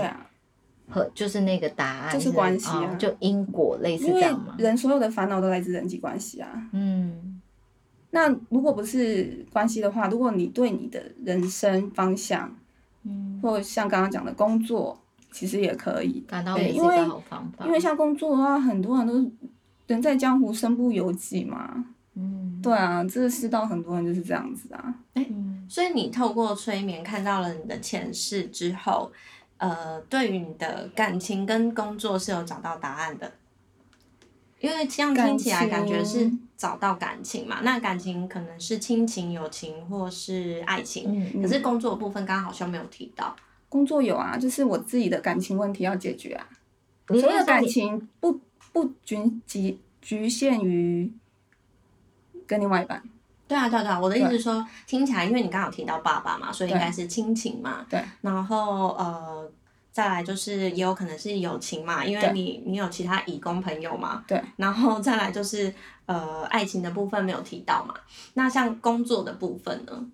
[0.90, 4.56] 和就是那个答案，就是关系啊哦就因果类似这样嘛？
[4.58, 6.70] 人所有的烦恼都来自人际关系啊。
[6.74, 7.40] 嗯
[8.12, 12.52] 那如果不是关系的话，如果你对你的人生方向，
[13.04, 15.00] 嗯，或像刚刚讲的工作，
[15.32, 16.24] 其实也可以。
[16.28, 19.32] 感到对因为也是一个好方法，因为像工作的话，很多人都
[19.86, 21.86] 人在江湖身不由己嘛。
[22.16, 24.96] 嗯对啊，这个世道很多人就是这样子啊。
[25.14, 29.12] 嗯所以你透过催眠看到了你的前世之后，
[29.60, 33.32] 呃，对于你的感情跟工作是有找到答案的。
[34.60, 43.34] 因为这样听起来感觉是找到感情嘛，那感情可能是亲情、友情或是爱情，嗯可是工作的部分刚刚好像没有提到。
[43.70, 46.50] 工作有啊，就是我自己的感情问题要解决啊。
[47.08, 48.42] 所有感你那时候你情不
[48.74, 49.18] 不局
[49.48, 51.10] 局局限于
[52.46, 53.02] 跟另外一半。
[53.50, 57.86] 对啊，对啊，对啊，我的意思是说，听起来，因为你刚好提到爸爸嘛，所以应该是亲情嘛。
[57.90, 58.00] 对。
[58.22, 59.52] 然后呃，
[59.92, 64.24] 再来就是也有可能是友情嘛，因为你你有其他义工朋友嘛。
[64.28, 64.40] 对。
[64.58, 65.74] 然后再来就是
[66.06, 67.96] 呃爱情的部分没有提到嘛，
[68.36, 70.06] 那像工作的部分呢？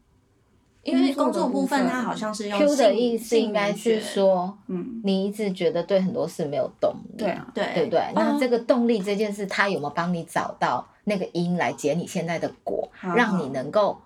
[0.83, 8.11] 因为工工作部分分它好像是用 Q 的意思应该是，性说，嗯，你一直觉得对很多事没有动力，对啊，对对不对？
[8.13, 14.01] 那嗯这个动力这件事，他有没有帮你找到那个因来结你现在的果，好让你能够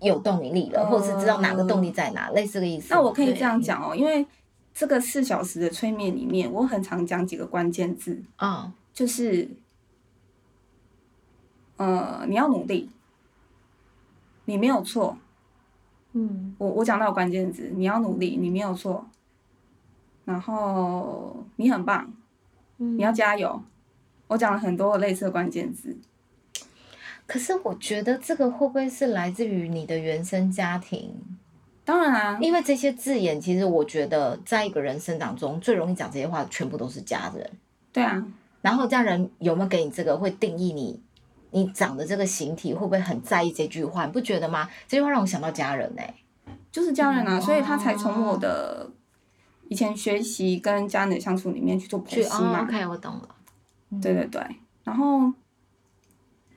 [0.00, 2.94] 有动力了，呃或者是知道哪个动力在哪，类似这个意思。
[2.94, 4.26] 那我可以对这样讲哦，因为
[4.72, 9.48] 这个四小时的催眠里面，我很常讲几个关键字，啊，就是，
[11.76, 12.90] 呃，你要努力，
[14.44, 15.18] 你没有错。
[16.12, 19.06] 嗯我我讲到关键字，你要努力，你没有错。
[20.24, 22.12] 然后你很棒，
[22.78, 23.62] 嗯你要加油。
[24.28, 25.96] 我讲了很多类似的关键字，
[27.26, 31.14] 可是我觉得这个会不会是来自于你的原生家庭？
[31.84, 37.50] 当然啊，因为这些字眼，其实我觉得在一个人生长中，最容易讲这些话，全部都是家人。
[37.92, 38.24] 对啊，
[38.62, 41.00] 然后家人有没有给你这个，会定义你，
[41.50, 44.06] 你长的这个形体，会不会很在意这句话？
[44.06, 44.68] 你不觉得吗？
[44.88, 46.14] 这句话让我想到家人呢、欸
[46.70, 48.86] 就是家人啊，哦所以他才从我的
[49.68, 52.64] 以前学习跟家人的相处里面去做剖析嘛。
[52.64, 53.28] ，OK，我懂了。
[54.02, 54.42] 对对对，
[54.84, 55.32] 然后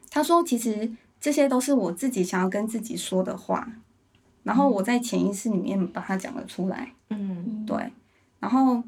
[0.10, 3.72] 他说，其实这些都是我自己想要跟自己说的话，
[4.44, 6.94] 然后我在潜意识里面把它讲了出来。
[7.10, 7.92] 嗯对，
[8.40, 8.84] 然后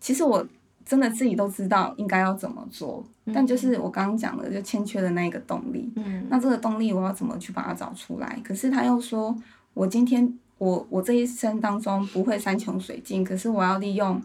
[0.00, 0.46] 其实我
[0.84, 5.90] 真的自己都知道应该要怎么做，但就是我刚刚讲的，就欠缺的那一个动力。
[5.96, 8.40] 嗯那这个动力我要怎么去把它找出来？
[8.44, 9.36] 可是他又说，
[9.74, 14.20] 我今天我我这一生当中不会山穷水尽，可是我要利用，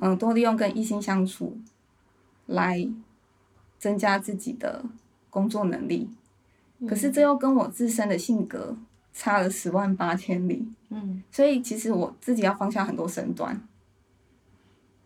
[0.00, 1.58] 嗯，多利用跟异性相处，
[2.46, 2.88] 来
[3.84, 4.82] 增加自己的
[5.28, 6.08] 工作能力。
[6.88, 8.74] 可是这又跟我自身的性格
[9.12, 13.60] 差了十万八千里，嗯所以其实我自己要放下很多身段。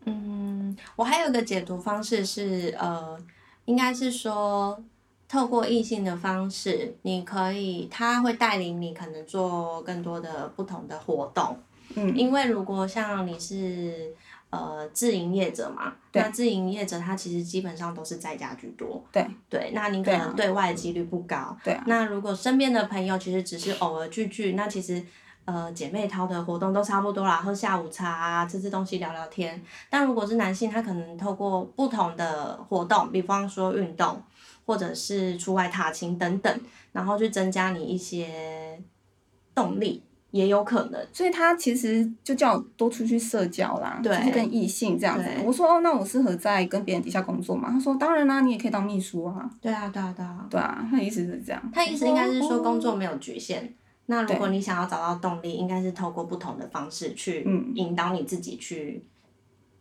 [0.05, 3.19] 嗯，我还有一个解读方式是，呃，
[3.65, 4.81] 应该是说，
[5.29, 11.59] 透过异性的方式，你可以，他会带领你可能做更多的不同的活动。
[11.97, 14.15] 嗯，因为如果像你是
[14.51, 19.05] 呃自营业者嘛，那自营业者他其实基本上都是在家居多。
[19.13, 21.57] 对对，那你可能对外的几率不高。
[21.63, 25.05] 对啊，那如果身边的朋友其实只是偶尔聚聚，那其实
[25.45, 29.63] 呃姐妹淘的活动都差不多啦，喝下午茶啊，吃吃东西聊聊天。
[29.91, 34.23] 但如果是男性，他可能透过不同的活动，比方说运动，
[34.65, 36.61] 或者是出外踏青等等，
[36.93, 38.81] 然后去增加你一些
[39.55, 41.07] 动力，也有可能。
[41.13, 45.25] 所以他其实就叫我多出去社交啦，对就是跟异性这样子。
[45.45, 47.71] 我说哦，那我适合在跟别人底下工作吗？
[47.71, 49.51] 他说当然啦、你也可以当秘书啊。
[49.61, 50.47] 对啊，对啊，对啊。
[50.51, 51.71] 对啊，他的意思是这样。
[51.73, 53.75] 他意思应该是说工作哦没有局限。
[54.07, 59.05] 那如果你想要找到动力，应该是透过不同的方式去嗯引导你自己去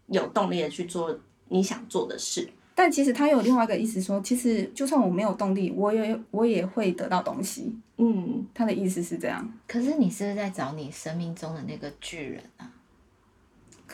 [0.08, 2.50] 有动力的去做你想做的事。
[2.80, 7.76] 但其实他有另外一个意思说，其实就算我没有动力，我也我也会得到东西。
[7.98, 9.52] 嗯，他的意思是这样。
[9.68, 12.72] 可是你是不是在找你生命中的那个巨人啊？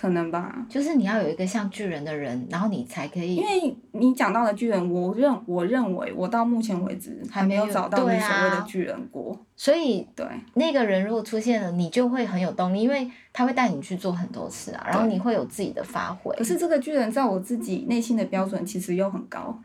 [0.03, 0.53] 可能吧。
[0.67, 3.35] 就是你要有一个像巨人的人，然后你才可以。
[3.37, 9.39] 因为你讲到的巨人，我认我认为我到目前为止还没有找到你所谓的啊巨人过。
[9.55, 16.35] 所以对，那个人如果出现了，你就会很有动力，因为他会带你去做很多事啊，然后你会有自己的发挥。
[16.35, 19.57] 可是这个巨人在我自己内心的标准其实又很高，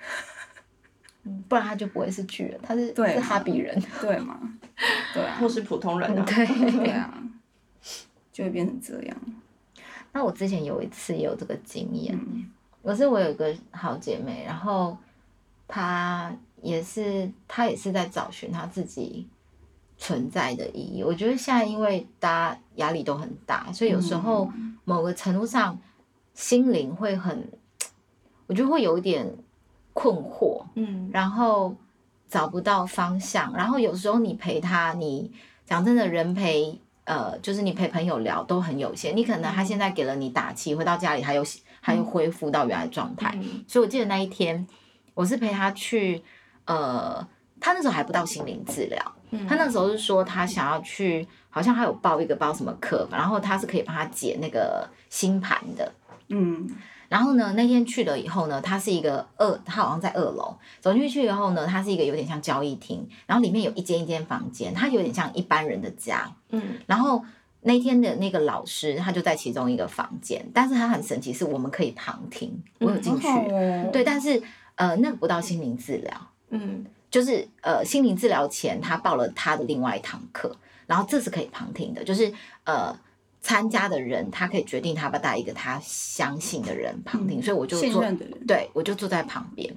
[1.48, 3.76] 不然他就不会是巨人，他是对是哈比人。
[4.00, 4.38] 对吗？
[5.12, 6.24] 对啊或，是普通人啊。
[6.24, 6.46] 对。
[6.70, 7.12] 对啊，
[8.32, 9.16] 就会变成这样。
[10.12, 12.50] 那我之前有一次也有这个经验、嗯。
[12.82, 14.96] 我是我有一个好姐妹，然后
[15.66, 19.28] 她也是她也是在找寻她自己
[19.98, 21.02] 存在的意义。
[21.02, 24.50] 我觉得现在因为大家压力都很大，所以有时候
[24.84, 25.78] 某个程度上
[26.34, 27.46] 心灵会很，
[28.46, 29.36] 我觉得会有一点
[29.92, 31.10] 困惑，嗯。
[31.12, 31.76] 然后
[32.28, 35.30] 找不到方向，然后有时候你陪她，你
[35.66, 41.42] 讲真的，人陪呃，就是你陪朋友聊都很有限，你可能他现在给了你打气，回到家里他又
[41.80, 43.64] 他又恢复到原来状态，嗯。
[43.66, 44.66] 所以我记得那一天
[45.14, 46.22] 我是陪他去，
[46.66, 47.26] 呃，
[47.58, 49.46] 他那时候还不到心灵治疗，嗯。
[49.46, 55.90] 他那时候是说他想要去，好像他有报一个报什么课，然后他是可以帮他解那个星盘的，
[56.28, 56.68] 嗯
[57.08, 60.54] 然后呢，那天去了以后呢，它是一个二，它好像在二楼。
[60.78, 66.30] 走进去以后呢，它是一个有点像交易厅，然后里面有一间一间房间，它有点像一般人的家。
[66.50, 67.24] 嗯然后
[67.62, 73.26] 那天的那个老师，他就在其中一个房间，但是他很神奇，是我们可以旁听，我有进去。
[73.90, 74.42] 对，但是
[74.74, 76.14] 呃，那个不到心灵治疗，
[76.50, 80.54] 嗯就是呃，心灵治疗前他报了他的另外一堂课，
[80.86, 82.30] 然后这是可以旁听的，就是
[82.64, 82.94] 呃。
[83.40, 88.02] 参加的人，他可以决定他要不要带一个他相信的人旁听，嗯所以我就坐
[88.46, 89.74] 对，我就坐在旁边。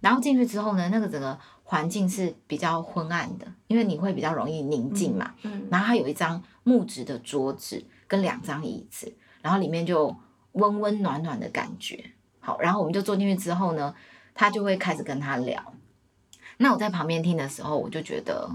[0.00, 5.34] 然后进去之后呢，那个整个环境是比较昏暗的，因为你会比较容易宁静嘛。
[5.42, 10.16] 嗯然后它有一张木质的桌子跟两张椅子，然后里面就
[10.52, 12.12] 温温暖暖的感觉。
[12.38, 13.94] 好，然后我们就坐进去之后呢，
[14.34, 15.74] 他就会开始跟他聊。
[16.56, 18.50] 那我在旁边听的时候，我就觉得，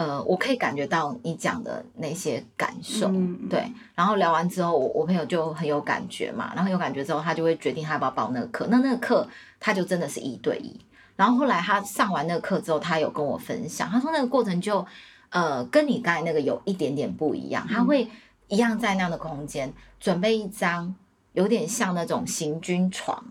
[0.00, 3.70] 呃，我可以感觉到你讲的那些感受，嗯对。
[3.94, 8.66] 然后聊完之后，我我朋友就很有感觉嘛，然后有感觉之后，他就会决定他要不要报那个课。
[8.70, 10.74] 那那个课他就真的是一对一。
[11.16, 14.86] 然后后来他上完那个课之后，他有跟我分享，他说那个过程就
[15.28, 18.08] 呃跟你刚才那个有一点点不一样，他会
[18.48, 20.94] 一样在那样的空间准备一张
[21.34, 23.22] 有点像那种行军床，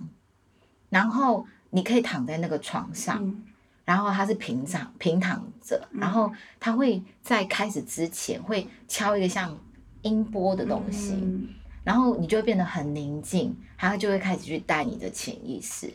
[0.90, 3.44] 然后你可以躺在那个床上，嗯
[3.90, 9.58] 然后他是平躺平躺着，然后他会在开始之前会敲一个像
[10.04, 11.48] 音波的东西，嗯
[11.84, 15.92] 然后你就会变得很宁静，他就会开始去带你的潜意识。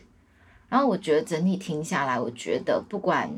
[0.67, 3.31] 然后我觉得整体听下来，我觉得不管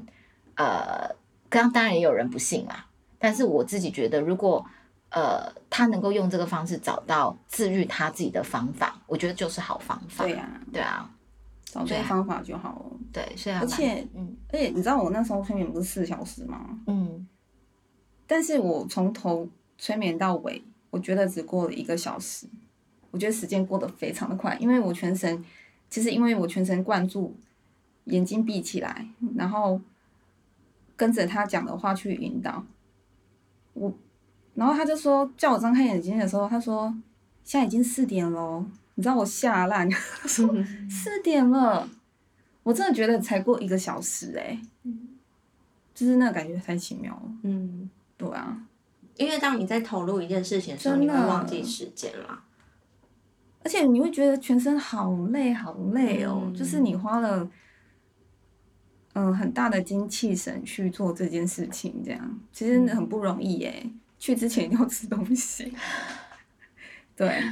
[0.56, 1.08] 呃，
[1.50, 2.88] 刚刚当然也有人不信啦，
[3.20, 4.65] 但是我自己觉得，如果
[5.12, 10.24] 呃他能够用这个方式找到治愈他自己的方法，我觉得就是好方法。
[10.24, 11.08] 对呀、对啊，
[11.71, 12.97] 找对方法就好了。
[13.13, 16.80] 对，所以而且嗯而且你知道我那时候催眠不是四小时吗？
[16.88, 17.27] 嗯
[18.25, 22.47] 但是我从头催眠到尾，我觉得只过了一个小时。
[23.10, 25.43] 我觉得时间过得非常的快，因为我全神，
[25.89, 27.34] 其实因为我全神贯注，
[28.03, 29.80] 眼睛闭起来，然后
[30.97, 32.65] 跟着他讲的话去引导
[33.73, 33.93] 我。
[34.56, 36.93] 然后他就说叫我张开眼睛的时候，他说
[37.43, 38.65] 现在已经四点喽，
[38.97, 40.51] 你知道我吓烂，他说
[40.89, 41.88] 四点了，
[42.63, 44.60] 我真的觉得才过一个小时哎、
[45.93, 48.60] 就是那个感觉太奇妙了，嗯，对啊。
[49.15, 52.43] 因为当你在投入一件事情的时候，你会忘记时间啦。
[53.63, 57.47] 而且你会觉得全身好累，好累哦，嗯就是你花了，
[59.13, 63.88] 嗯、很大的精气神去做这件事情，这样其实很不容易耶。
[64.17, 65.71] 去之前一定要吃东西，
[67.15, 67.43] 对，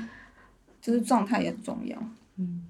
[0.85, 1.97] 就是状态也很重要，
[2.35, 2.63] 嗯，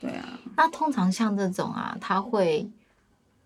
[0.00, 2.66] 对啊，那通常像这种啊，他会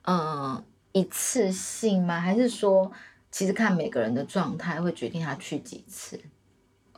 [0.03, 2.21] 呃一次性吗？
[2.21, 2.93] 还是说
[3.33, 6.21] 其实看每个人的状态会决定他去几次？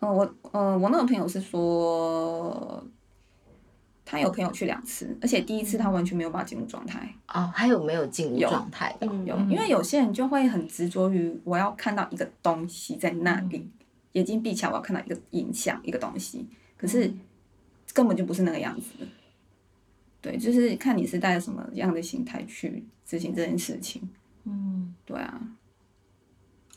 [0.00, 2.84] 呃，我呃，我那个朋友是说，
[4.04, 9.06] 他有朋友去两次，而且第一次他完全没有办法进入状态，哦，还有没有进入状态的？
[9.10, 13.70] 嗯有，因为有些人就会很执着于我要看到一个东西在那里，
[14.12, 16.46] 眼睛闭起来我要看到一个影像一个东西，
[16.80, 17.12] 可是
[17.92, 19.06] 根本就不是那个样子的。
[20.22, 24.08] 对，就是看你是带着什么样的心态去执行这件事情。
[24.44, 25.38] 嗯对啊，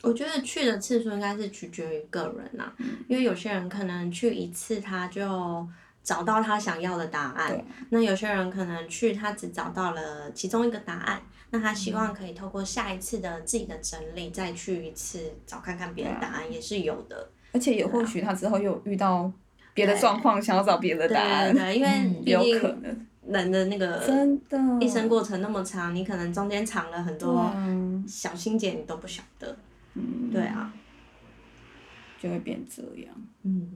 [0.01, 2.75] 我觉得去的次数应该是取决于个人啦、
[3.07, 5.65] 因为有些人可能去一次他就
[6.03, 17.29] 找到他想要的答案，那有些人可能去他只找到了其中一个答案，那他希望可以透过下一次的自己的整理，再去一次找看看别的答案，也是有的。
[17.53, 19.31] 而且也或许他之后又遇到
[19.73, 29.55] 别的状况，想要找别的答案，对对，因为有可竟能，人的那个真的，一生过程那么长，你可能中间藏了很多嗯小心结，你都不晓得。
[29.95, 30.73] 嗯，对，啊，
[32.21, 33.15] 就会变这样。
[33.43, 33.67] 嗯，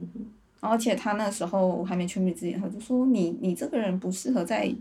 [0.60, 4.72] 而且他那时候还没全面之前，他就说你你这个人不适合在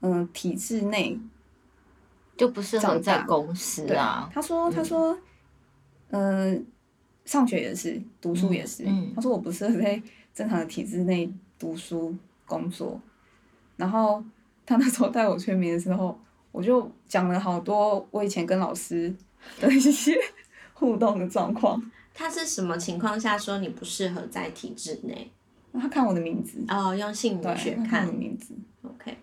[0.00, 1.18] 嗯体制内
[2.36, 3.96] 就不适合在公司对。
[3.96, 4.30] 啊。
[4.32, 5.18] 他说他说
[6.10, 6.66] 嗯、
[7.24, 8.84] 上学也是，读书也是。
[8.84, 10.02] 嗯嗯他说我不适合在
[10.34, 12.14] 正常的体制内读书
[12.46, 13.00] 工作。
[13.76, 14.22] 然后
[14.66, 16.18] 他那时候带我催眠的时候，
[16.52, 19.14] 我就讲了好多我以前跟老师
[19.60, 20.14] 的一些
[20.74, 21.80] 互动的状况。
[22.12, 25.30] 他是什么情况下说你不适合在体制内？
[25.72, 28.52] 他看我的名字，哦，用姓名对，学看看我的名字。
[28.82, 29.16] ，OK，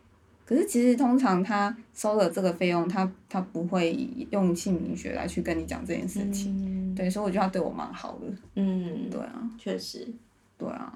[0.45, 3.91] 可是其实通常他收了这个费用，他他不会
[4.31, 6.55] 用姓名学来去跟你讲这件事情。
[6.57, 8.27] 嗯，对，所以我觉得他对我蛮好的。
[8.55, 10.07] 嗯，对啊，确实，
[10.57, 10.91] 对啊。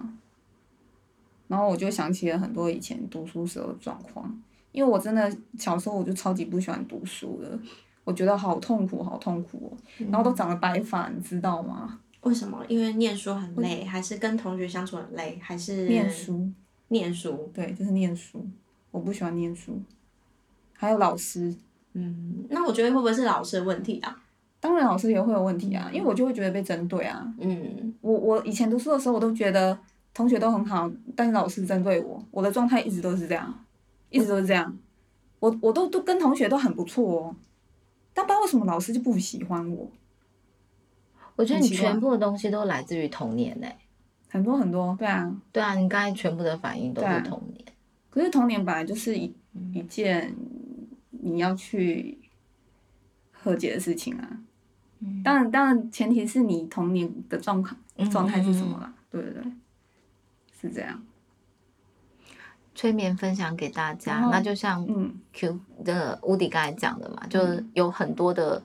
[1.47, 4.41] 然后我就想起了很多以前读书时候的状况，
[4.71, 7.59] 因为我真的小时候我就超级不喜欢读书的，
[8.03, 9.77] 我觉得好痛苦，好痛苦哦。
[10.09, 11.99] 然后都长了白发，你知道吗？
[12.21, 12.63] 为什么？
[12.69, 16.09] 因为念书很累，还是跟同学相处很累，还是念？
[16.09, 16.49] 书，
[16.87, 18.47] 念书，对，就是念书，
[18.91, 19.81] 我不喜欢念书。
[20.73, 21.53] 还有老师，
[21.93, 24.23] 嗯，那我觉得会不会是老师的问题啊？
[24.61, 27.33] 当然老师也会有问题啊，因为我就会觉得被针对啊。
[27.39, 29.77] 嗯，我我以前读书的时候，我都觉得
[30.13, 33.65] 同学都很好，但是老师针对我，我的状态一直都是这样，
[34.11, 34.77] 一直都是这样。
[35.39, 37.35] 我我都都跟同学都很不错哦，
[38.13, 39.89] 但不知道为什么老师就不喜欢我，
[41.35, 43.67] 我觉得你全部的东西都来自于童年呢、
[44.29, 45.35] 很多很多，对啊。
[45.51, 47.65] 对啊，你刚才全部的反应都是童年。
[48.11, 50.35] 可是童年本来就是一嗯一件
[51.09, 52.19] 你要去
[53.31, 54.37] 和解的事情啊。
[55.01, 58.93] 嗯当然，当然，前提是你童年的状况嗯状态是什么啦？
[59.09, 59.43] 对对对，
[60.59, 61.01] 是这样。
[62.73, 68.63] 催眠分享给大家那就像嗯 Q 的乌迪刚才讲的嘛，就是有很多的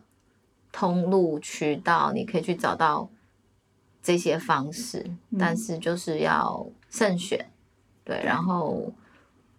[0.71, 3.11] 通路渠道，你可以去找到
[4.03, 7.51] 这些方式，嗯但是就是要慎选，
[8.05, 8.93] 对，然后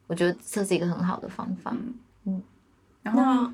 [0.08, 1.76] 我觉得这是一个很好的方法。
[2.24, 2.42] 嗯
[3.04, 3.54] 然后那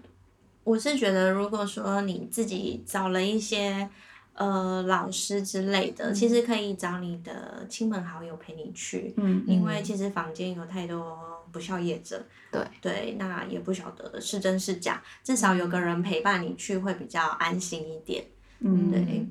[0.64, 3.90] 我是觉得，如果说你自己找了一些
[4.34, 12.66] 呃老师之类的，其实可以找你的亲朋好友陪你去，嗯因为其实坊间有太多不孝业者，对。
[12.82, 18.26] 对，那也不晓得是真是假，至少有个人陪伴你去会比较安心一点。
[18.60, 19.28] 嗯对，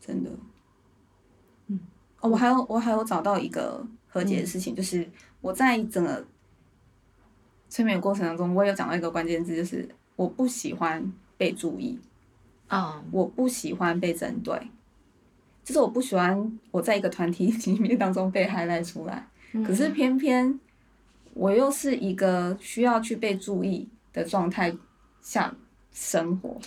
[0.00, 0.30] 真的，
[1.68, 1.78] 嗯，
[2.20, 5.08] 哦，我还有我还有找到一个和解的事情，就是
[5.40, 6.26] 我在整个
[7.68, 11.98] 催眠过程当中，我有讲到一个关键字，就是我不喜欢被注意，
[12.68, 14.58] 嗯，我不喜欢被针对，
[15.64, 19.28] 就是我不喜欢我在一个团体 里面当中被 highlight 出来，
[19.66, 20.58] 可是偏偏
[21.34, 24.74] 我又是一个需要去被注意的状态
[25.20, 25.54] 下
[25.92, 26.58] 生活，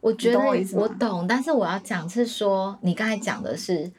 [0.00, 0.38] 我觉得
[0.74, 3.90] 我懂，但是我要讲是说，你刚才讲的是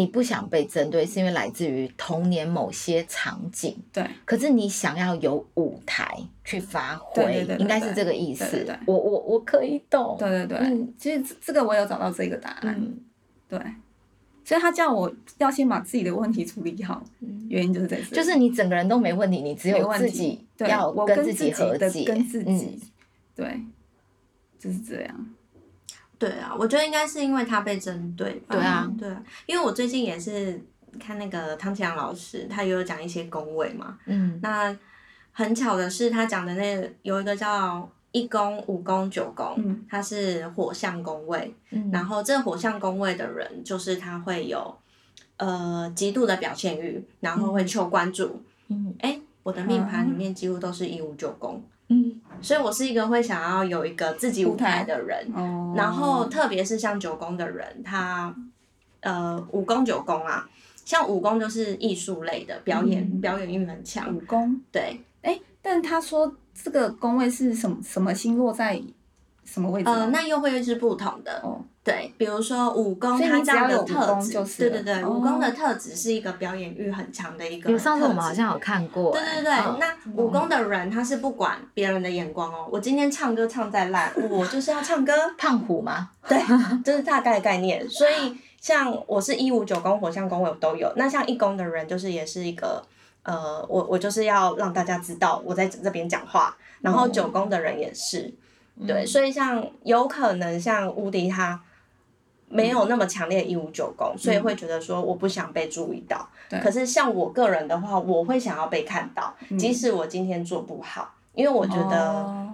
[0.00, 8.64] 你不想被针对，是因为来自于童年某些场景，对，可是你想要有舞台去发挥，对对对对应该是这个意思。
[8.64, 12.96] 对我我我可以懂，对对对，嗯其实这这个我有找到这个答案，嗯。
[13.46, 13.58] 对，
[14.44, 22.80] 所以他叫我要先把自己的问题处理好，嗯，原因就是在这里，就是你整个人都没问题，你只有自己要跟自己和的解，跟自己，嗯
[23.34, 23.60] 对，
[24.58, 25.26] 就是这样，
[26.20, 28.54] 对啊，我觉得应该是因为他被针对吧。
[28.54, 30.62] 对啊对啊，因为我最近也是
[31.00, 33.98] 看那个汤启阳老师，他也有讲一些宫位嘛。
[34.04, 34.76] 嗯那
[35.32, 41.54] 很巧的是，他讲的那个有一个叫一宫、五宫、九宫，嗯它是火象宫位。
[41.70, 44.76] 嗯，然后这个火象宫位的人，就是他会有
[45.38, 48.42] 呃极度的表现欲，然后会求关注。
[48.68, 51.64] 嗯哎、我的命盘里面几乎都是一五九宫，嗯
[52.40, 55.30] 所以我是一个会想要有一个自己舞台的人。
[55.34, 58.34] 哦，然后特别是像九宫的人，他
[59.00, 60.48] 呃五宫九宫啊，
[60.84, 64.14] 像五宫就是艺术类的表演，嗯表演欲很强。
[64.14, 68.80] 武功，对，哎，但他说这个宫位是什么什么星落在
[69.44, 69.92] 什么位置啊？
[69.92, 71.40] 呃，那又会是不同的。
[71.42, 86.10] 哦，对，比如说武功，所以它这样的特质，功就是对对对，武功的哦特质是一个表演欲很强的一个上次我们好像有看过，对对对，那武功的人他是不管别人的眼光哦，我今天唱歌唱再烂，我就是要唱歌， 胖虎吗？
[86.28, 86.38] 对，
[86.84, 87.88] 这是大概概念。
[87.88, 90.92] 所以像我是一五九宫、火象宫，我都有。
[90.96, 92.84] 那像一宫的人，就是也是一个
[93.22, 96.54] 呃，我我就是要让大家知道我在这边讲话。
[96.82, 98.32] 然后九宫的人也是，
[98.86, 101.60] 对，所以像有可能像乌迪他
[102.52, 106.28] 没有那么强烈的一五九宫，所以会觉得说我不想被注意到。
[106.48, 112.52] 对可是像我个人的话，我会想要被看到，嗯即使我今天做不好，因为我觉得哦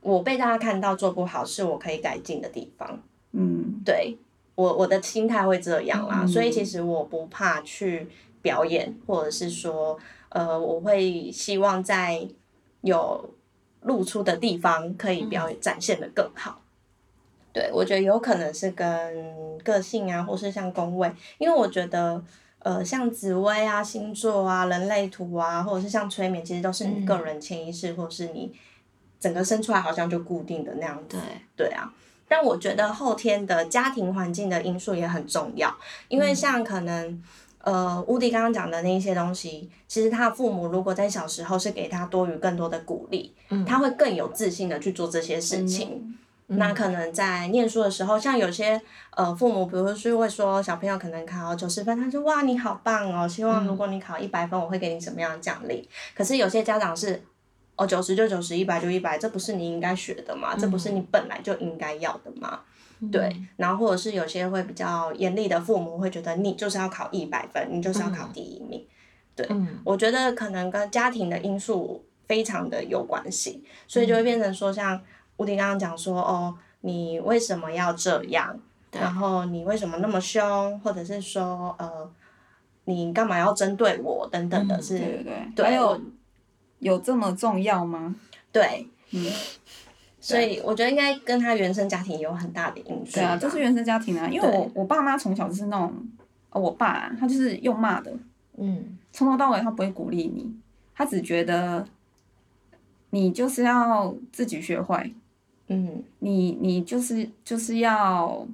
[0.00, 3.00] 我被大家看到做不好是我可以改进的地方。
[3.32, 4.16] 嗯对
[4.54, 8.08] 我我的心态会这样啦，嗯所以其实我不怕去
[8.40, 12.24] 表演，或者是说，呃，我会希望在
[12.82, 13.30] 有
[13.82, 16.60] 露出的地方可以表演展现的更好。
[17.52, 22.22] 对，我觉得有可能是跟个性啊，或是像宫位，因为我觉得。
[22.64, 28.54] 呃，像紫薇啊、星座啊、人类图啊，或者是像催眠，其实都是你个人潜意识，或是你
[29.18, 31.16] 整个生出来好像就固定的那样子。
[31.56, 31.92] 对，对啊，
[32.28, 35.76] 但我觉得后天的家庭环境的因素也很重要，
[36.06, 37.20] 因为像可能。
[37.64, 45.90] 呃，乌迪刚刚讲的那一些东西，其实他的父母如果在小时候是给他多余更多的鼓励，嗯他会更有自信的去做这些事情。
[45.92, 46.18] 嗯
[46.48, 48.80] 那可能在念书的时候，像有些
[49.16, 55.88] 呃父母，比如说会说小朋友可能考九十分，他说哇你好棒哦，希望如果你考一百分，我会给你什么样的奖励。
[56.14, 57.22] 可是有些家长是
[57.76, 60.54] 哦九十就九十，一百就一百，这不是你应该学的吗？
[60.58, 62.60] 这不是你本来就应该要的吗？
[63.10, 68.86] 对，然后或者是有些会比较严厉的父母会觉得你就是要考一百分，你就是要考第一名。
[69.48, 75.00] 嗯我觉得可能跟家庭的因素非常的有关系，所以就会变成说，像
[75.36, 78.58] 吴迪刚刚讲说，哦，你为什么要这样？
[78.92, 80.78] 然后你为什么那么凶？
[80.80, 82.10] 或者是说，呃，
[82.84, 84.28] 你干嘛要针对我？
[84.30, 86.00] 等等的是，对对对，对还有
[86.78, 88.14] 有这么重要吗？
[88.52, 89.26] 对，嗯，
[90.20, 93.14] 所以我觉得应该跟他原生家庭有很大的因素。
[93.14, 95.90] 对啊，就是原生家庭啊，因为我我爸妈从小就是那种，
[96.50, 98.12] 哦我爸啊他就是用骂的，
[98.58, 100.54] 嗯从头到尾他不会鼓励你，
[100.94, 101.86] 他只觉得
[103.08, 105.14] 你就是要自己学会，
[105.72, 108.46] 嗯你你就是就是要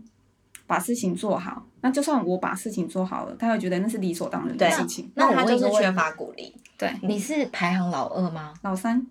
[0.67, 1.65] 把事情做好。
[1.81, 5.09] 那就算我把事情做好了，他会觉得那是理所当然的事情。
[5.15, 6.53] 那我他就是缺乏鼓励。
[6.77, 8.53] 对，你是排行老二吗？
[8.63, 9.07] 老三，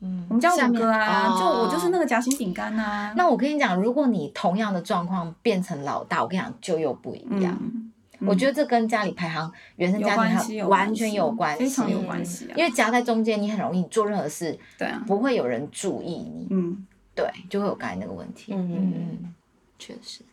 [0.00, 3.12] 嗯我们叫五哥啊，哦就我就是那个夹心饼干啊。
[3.16, 7.56] 那我跟你讲，如果你同样的状况变成老大，我跟你讲就又不一样。
[7.60, 7.92] 嗯，
[8.26, 12.54] 我觉得这跟家里排行、原生家有关系，庭完全有关系，非常有关系啊。
[12.56, 18.52] 因为夹在中间，你很容易做任何事对啊，不会有人注意你，嗯，对，就会有刚才那个问题。
[18.54, 19.34] 嗯嗯嗯，
[19.78, 20.24] 确实。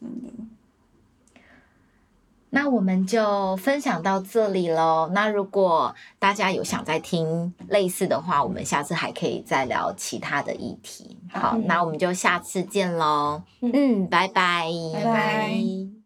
[0.00, 0.28] 真的。
[2.52, 5.08] 那我们就分享到这里喽。
[5.12, 11.16] 那如果大家有想再听类似的话，我们下次还可以再聊其他的议题。
[11.30, 13.42] 好，那我们就下次见喽。
[13.60, 15.99] 嗯，拜拜，拜拜拜